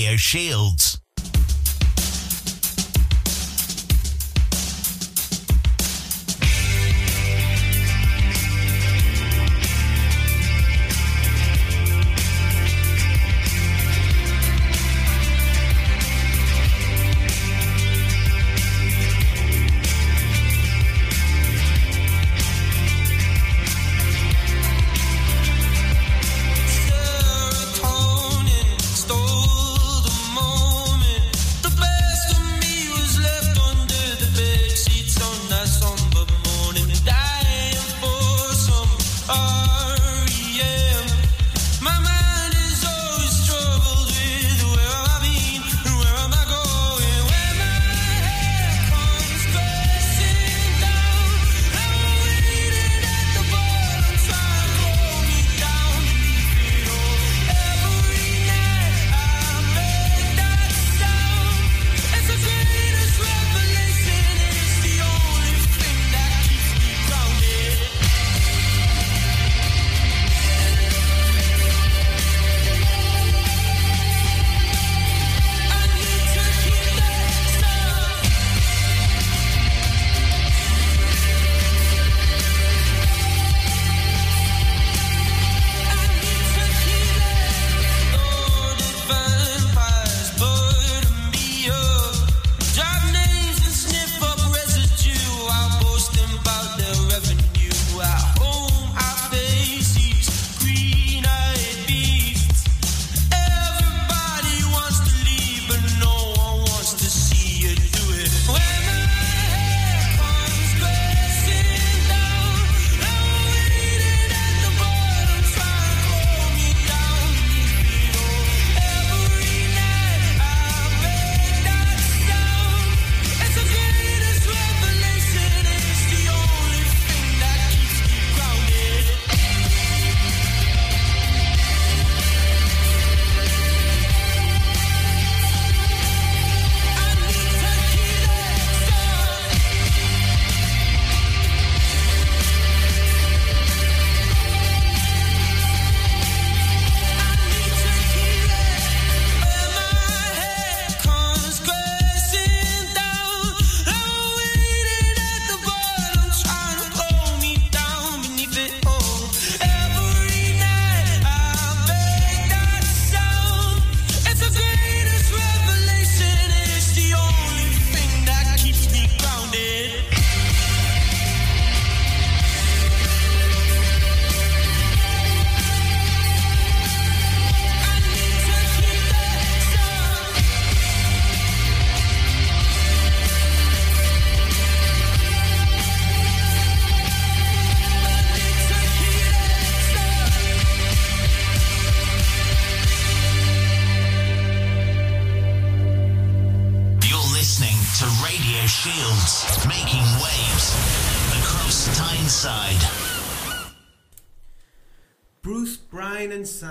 Radio 0.00 0.16
Shields. 0.16 0.89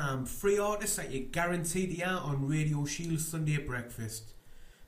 um, 0.09 0.25
three 0.25 0.57
artists 0.57 0.95
that 0.95 1.11
you're 1.11 1.27
guaranteed 1.29 1.91
to 1.91 1.95
hear 1.97 2.07
on 2.07 2.47
Radio 2.47 2.83
Shield 2.83 3.19
Sunday 3.19 3.57
Breakfast 3.57 4.33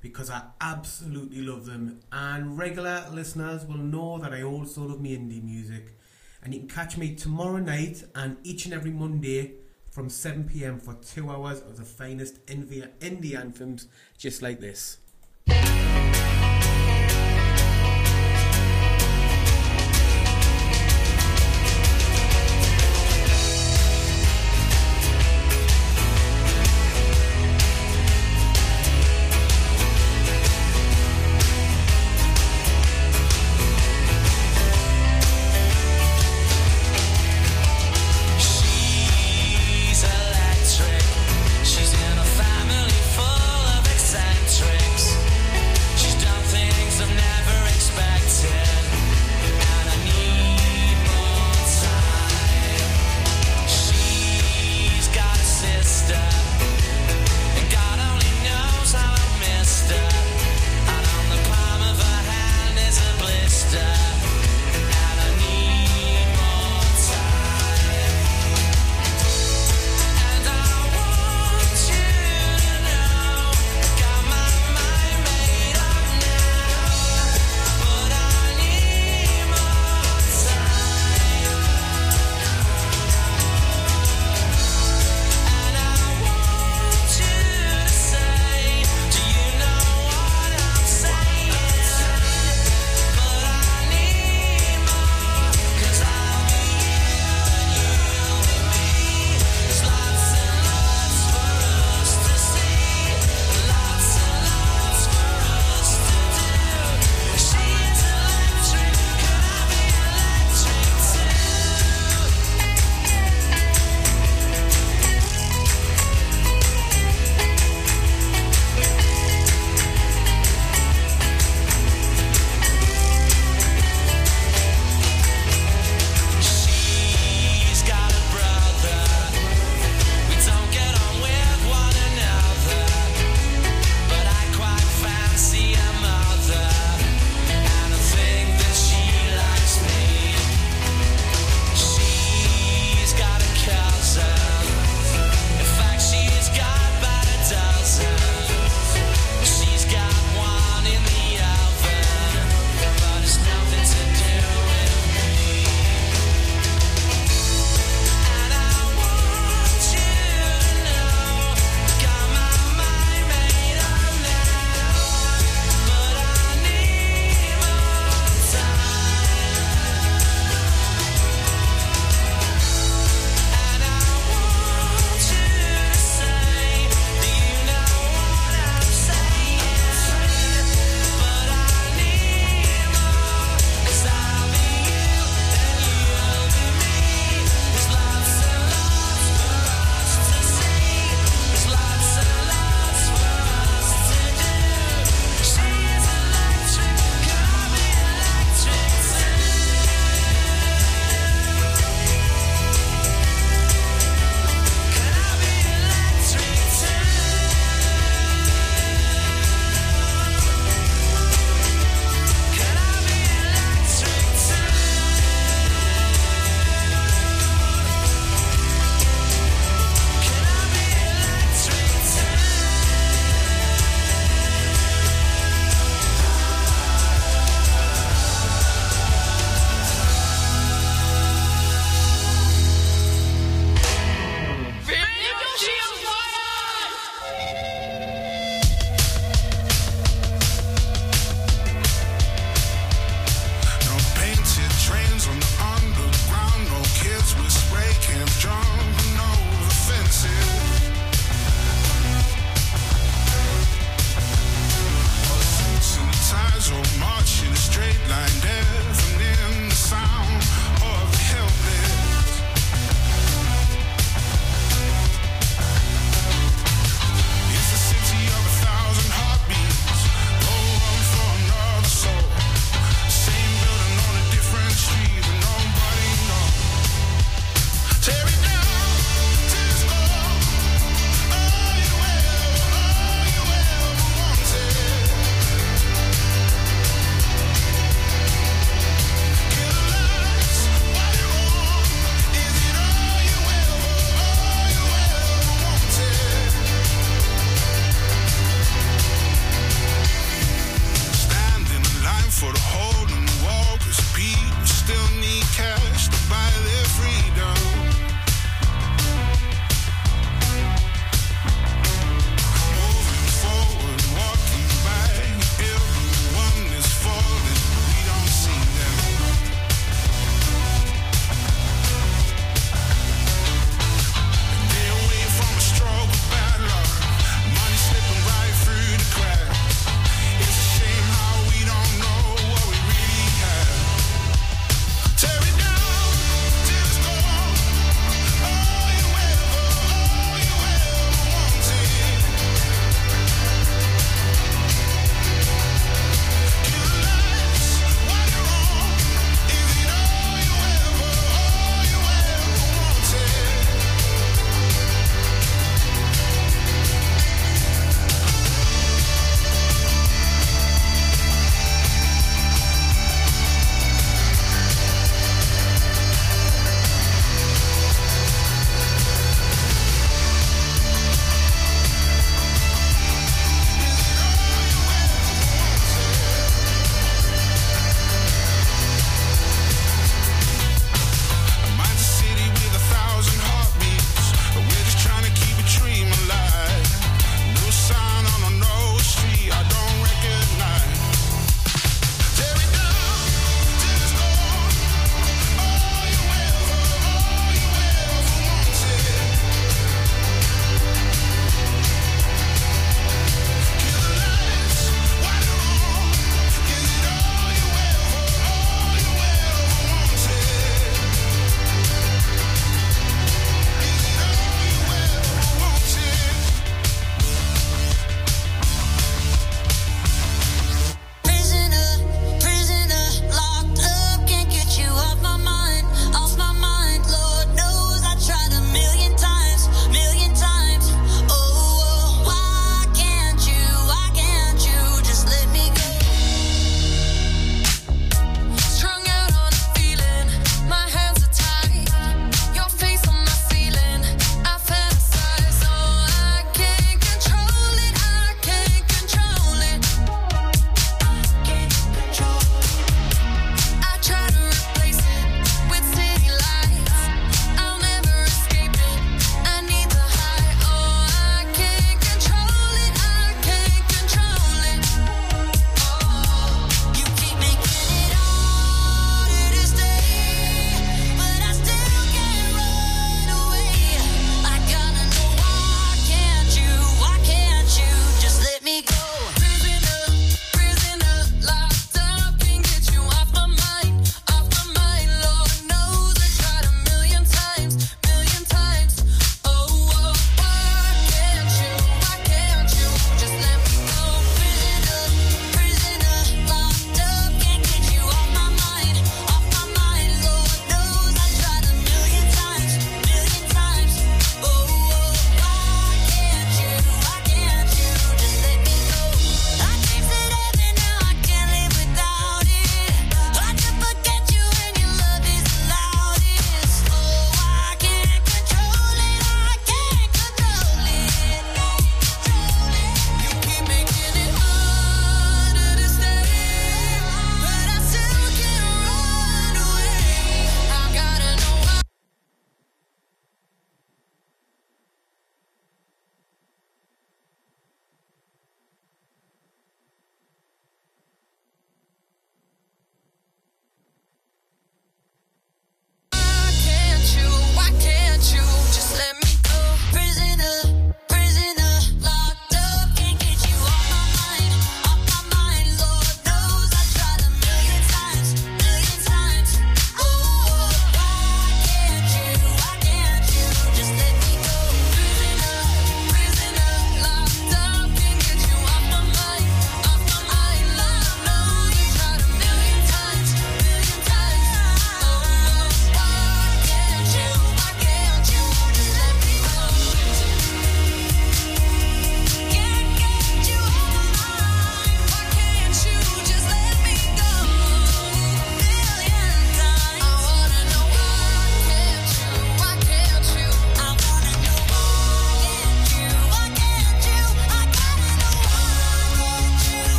because 0.00 0.30
I 0.30 0.42
absolutely 0.62 1.42
love 1.42 1.66
them. 1.66 2.00
And 2.10 2.56
regular 2.56 3.04
listeners 3.12 3.66
will 3.66 3.76
know 3.76 4.18
that 4.18 4.32
I 4.32 4.42
also 4.42 4.82
love 4.82 4.98
me 4.98 5.14
indie 5.14 5.44
music. 5.44 5.98
And 6.42 6.54
you 6.54 6.60
can 6.60 6.68
catch 6.70 6.96
me 6.96 7.14
tomorrow 7.14 7.58
night 7.58 8.02
and 8.14 8.38
each 8.44 8.64
and 8.64 8.72
every 8.72 8.92
Monday 8.92 9.56
from 9.90 10.08
7 10.08 10.44
pm 10.44 10.80
for 10.80 10.94
two 10.94 11.30
hours 11.30 11.60
of 11.60 11.76
the 11.76 11.84
finest 11.84 12.46
indie 12.46 13.36
anthems 13.36 13.88
just 14.16 14.40
like 14.40 14.60
this. 14.60 14.96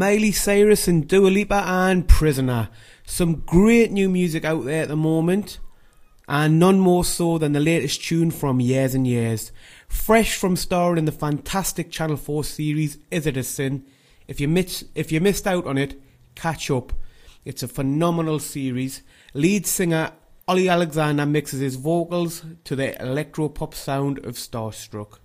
Miley 0.00 0.32
Cyrus 0.32 0.88
and 0.88 1.06
Dua 1.06 1.28
Lipa 1.28 1.62
and 1.66 2.08
Prisoner. 2.08 2.70
Some 3.04 3.42
great 3.44 3.92
new 3.92 4.08
music 4.08 4.46
out 4.46 4.64
there 4.64 4.84
at 4.84 4.88
the 4.88 4.96
moment, 4.96 5.58
and 6.26 6.58
none 6.58 6.78
more 6.78 7.04
so 7.04 7.36
than 7.36 7.52
the 7.52 7.60
latest 7.60 8.02
tune 8.02 8.30
from 8.30 8.60
Years 8.60 8.94
and 8.94 9.06
Years. 9.06 9.52
Fresh 9.90 10.38
from 10.38 10.56
starring 10.56 10.96
in 10.96 11.04
the 11.04 11.12
fantastic 11.12 11.90
Channel 11.90 12.16
4 12.16 12.44
series 12.44 12.96
Is 13.10 13.26
It 13.26 13.36
a 13.36 13.42
Sin? 13.42 13.84
If 14.26 14.40
you, 14.40 14.48
miss, 14.48 14.86
if 14.94 15.12
you 15.12 15.20
missed 15.20 15.46
out 15.46 15.66
on 15.66 15.76
it, 15.76 16.00
catch 16.34 16.70
up. 16.70 16.94
It's 17.44 17.62
a 17.62 17.68
phenomenal 17.68 18.38
series. 18.38 19.02
Lead 19.34 19.66
singer 19.66 20.12
Olly 20.48 20.70
Alexander 20.70 21.26
mixes 21.26 21.60
his 21.60 21.76
vocals 21.76 22.42
to 22.64 22.74
the 22.74 22.98
electro 23.02 23.50
pop 23.50 23.74
sound 23.74 24.18
of 24.20 24.36
Starstruck. 24.36 25.18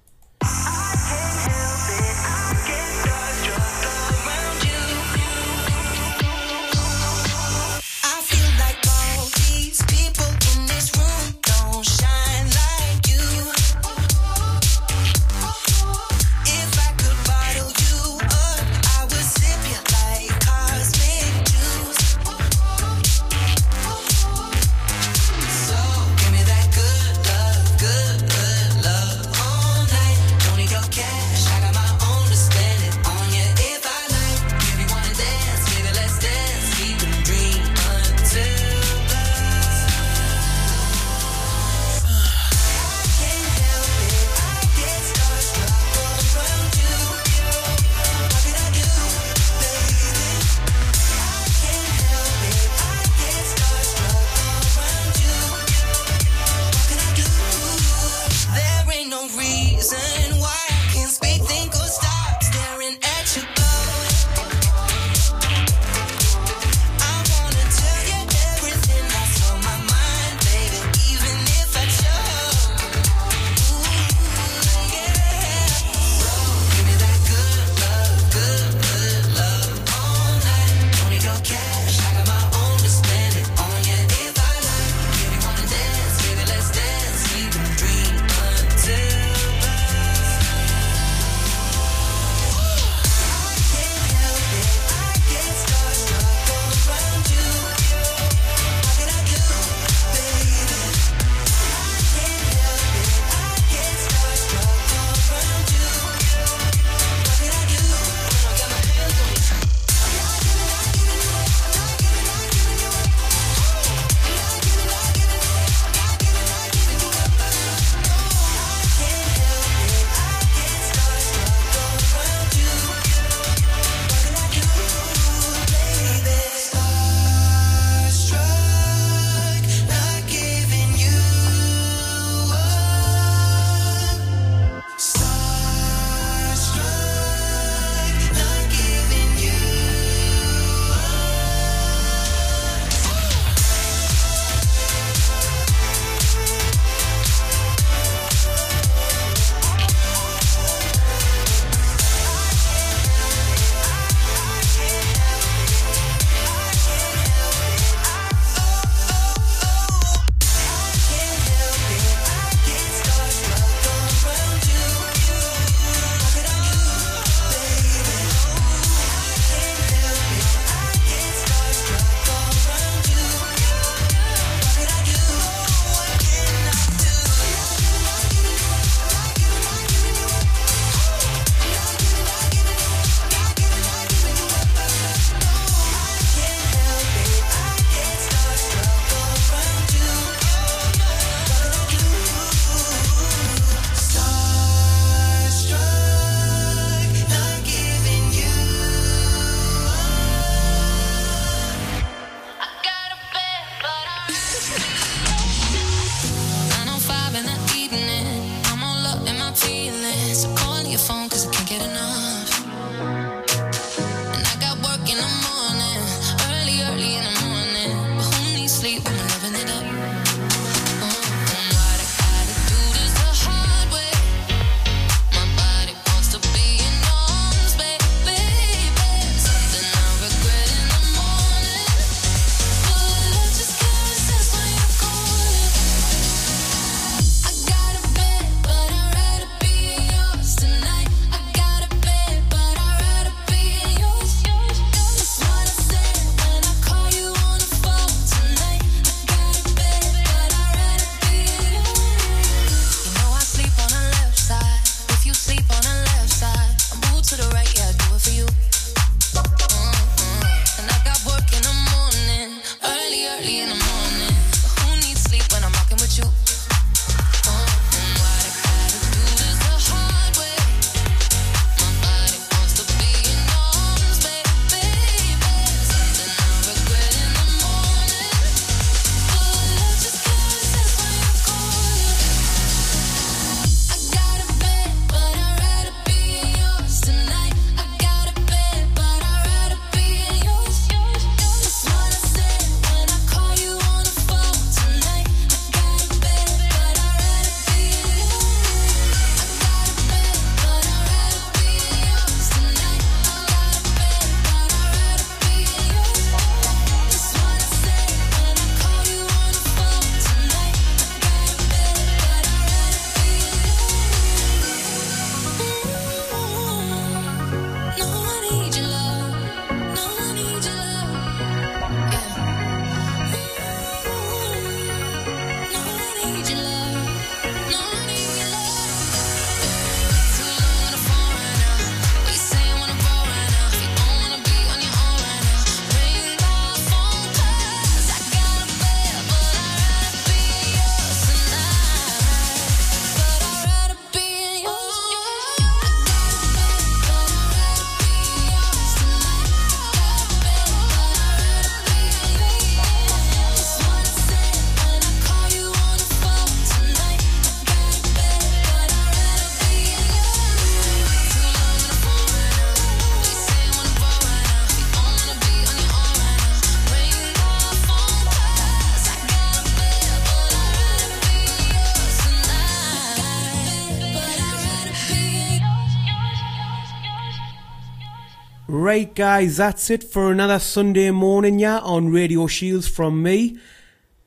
Right, 378.95 379.13
guys, 379.13 379.57
that's 379.57 379.89
it 379.89 380.05
for 380.05 380.31
another 380.31 380.57
Sunday 380.57 381.11
morning, 381.11 381.59
yeah, 381.59 381.79
on 381.79 382.13
Radio 382.13 382.47
Shields 382.47 382.87
from 382.87 383.21
me. 383.21 383.59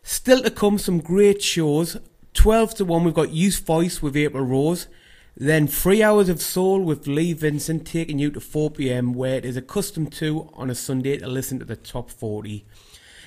Still 0.03 0.43
to 0.43 0.51
come, 0.51 0.77
some 0.77 1.01
great 1.01 1.41
shows. 1.41 1.97
12 2.35 2.75
to 2.75 2.85
1, 2.85 3.03
we've 3.03 3.15
got 3.15 3.31
Youth 3.31 3.65
Voice 3.65 4.03
with 4.03 4.15
April 4.15 4.45
Rose. 4.45 4.87
Then 5.35 5.69
Three 5.69 6.03
Hours 6.03 6.29
of 6.29 6.43
Soul 6.43 6.83
with 6.83 7.07
Lee 7.07 7.33
Vincent 7.33 7.87
taking 7.87 8.19
you 8.19 8.31
to 8.31 8.41
4pm, 8.41 9.15
where 9.15 9.37
it 9.37 9.47
is 9.47 9.57
accustomed 9.57 10.13
to 10.13 10.51
on 10.53 10.69
a 10.69 10.75
Sunday 10.75 11.17
to 11.17 11.27
listen 11.27 11.59
to 11.61 11.65
the 11.65 11.75
top 11.75 12.11
40. 12.11 12.67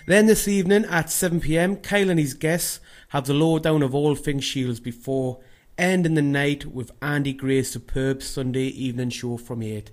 Then 0.06 0.28
this 0.28 0.48
evening 0.48 0.86
at 0.86 1.08
7pm, 1.08 1.82
Kyle 1.82 2.12
and 2.12 2.20
his 2.20 2.36
guests 2.36 2.80
have 3.08 3.26
the 3.26 3.34
lowdown 3.34 3.82
of 3.82 3.96
all 3.96 4.14
things 4.14 4.44
Shields 4.44 4.80
before 4.80 5.40
ending 5.76 6.14
the 6.14 6.22
night 6.22 6.68
with 6.68 6.92
Andy 7.02 7.34
Gray's 7.34 7.72
superb 7.72 8.22
Sunday 8.22 8.68
evening 8.68 9.10
show 9.10 9.38
from 9.38 9.64
8. 9.64 9.90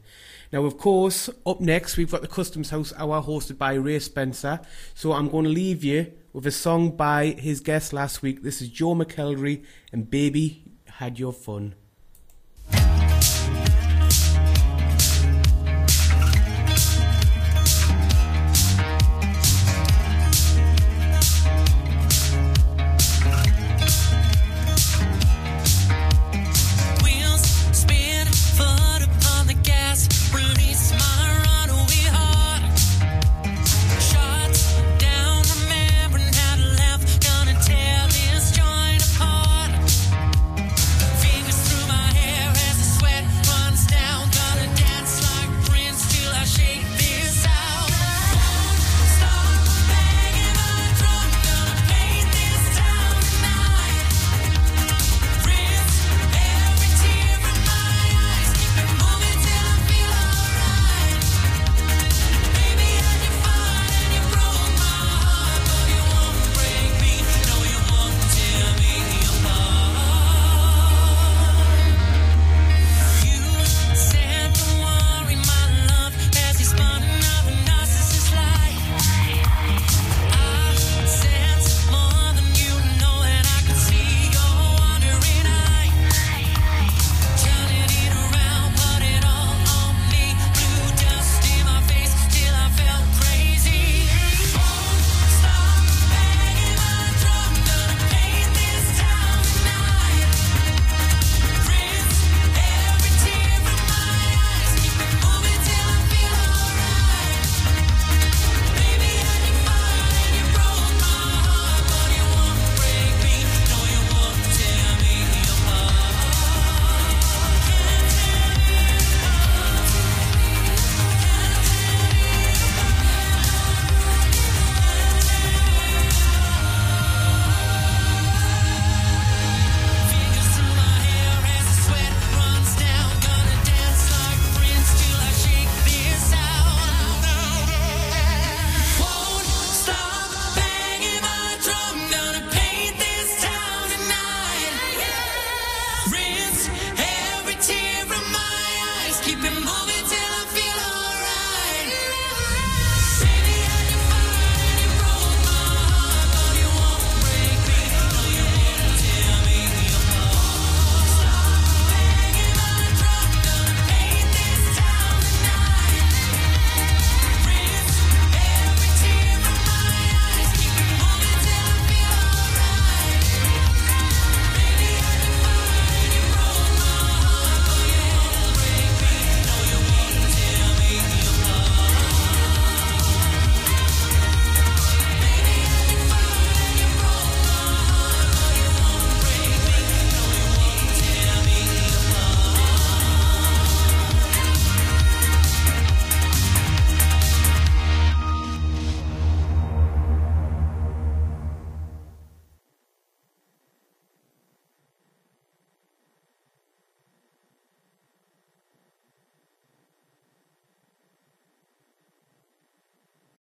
Now, 0.50 0.64
of 0.64 0.78
course, 0.78 1.28
up 1.44 1.60
next 1.60 1.98
we've 1.98 2.10
got 2.10 2.22
the 2.22 2.28
Customs 2.28 2.70
House 2.70 2.94
Hour 2.96 3.22
hosted 3.22 3.58
by 3.58 3.74
Ray 3.74 3.98
Spencer. 3.98 4.60
So 4.94 5.12
I'm 5.12 5.28
going 5.28 5.44
to 5.44 5.50
leave 5.50 5.84
you 5.84 6.10
with 6.32 6.46
a 6.46 6.50
song 6.50 6.96
by 6.96 7.36
his 7.38 7.60
guest 7.60 7.92
last 7.92 8.22
week. 8.22 8.42
This 8.42 8.62
is 8.62 8.70
Joe 8.70 8.94
McElderry 8.94 9.62
and 9.92 10.08
Baby 10.08 10.64
Had 10.86 11.18
Your 11.18 11.34
Fun. 11.34 11.74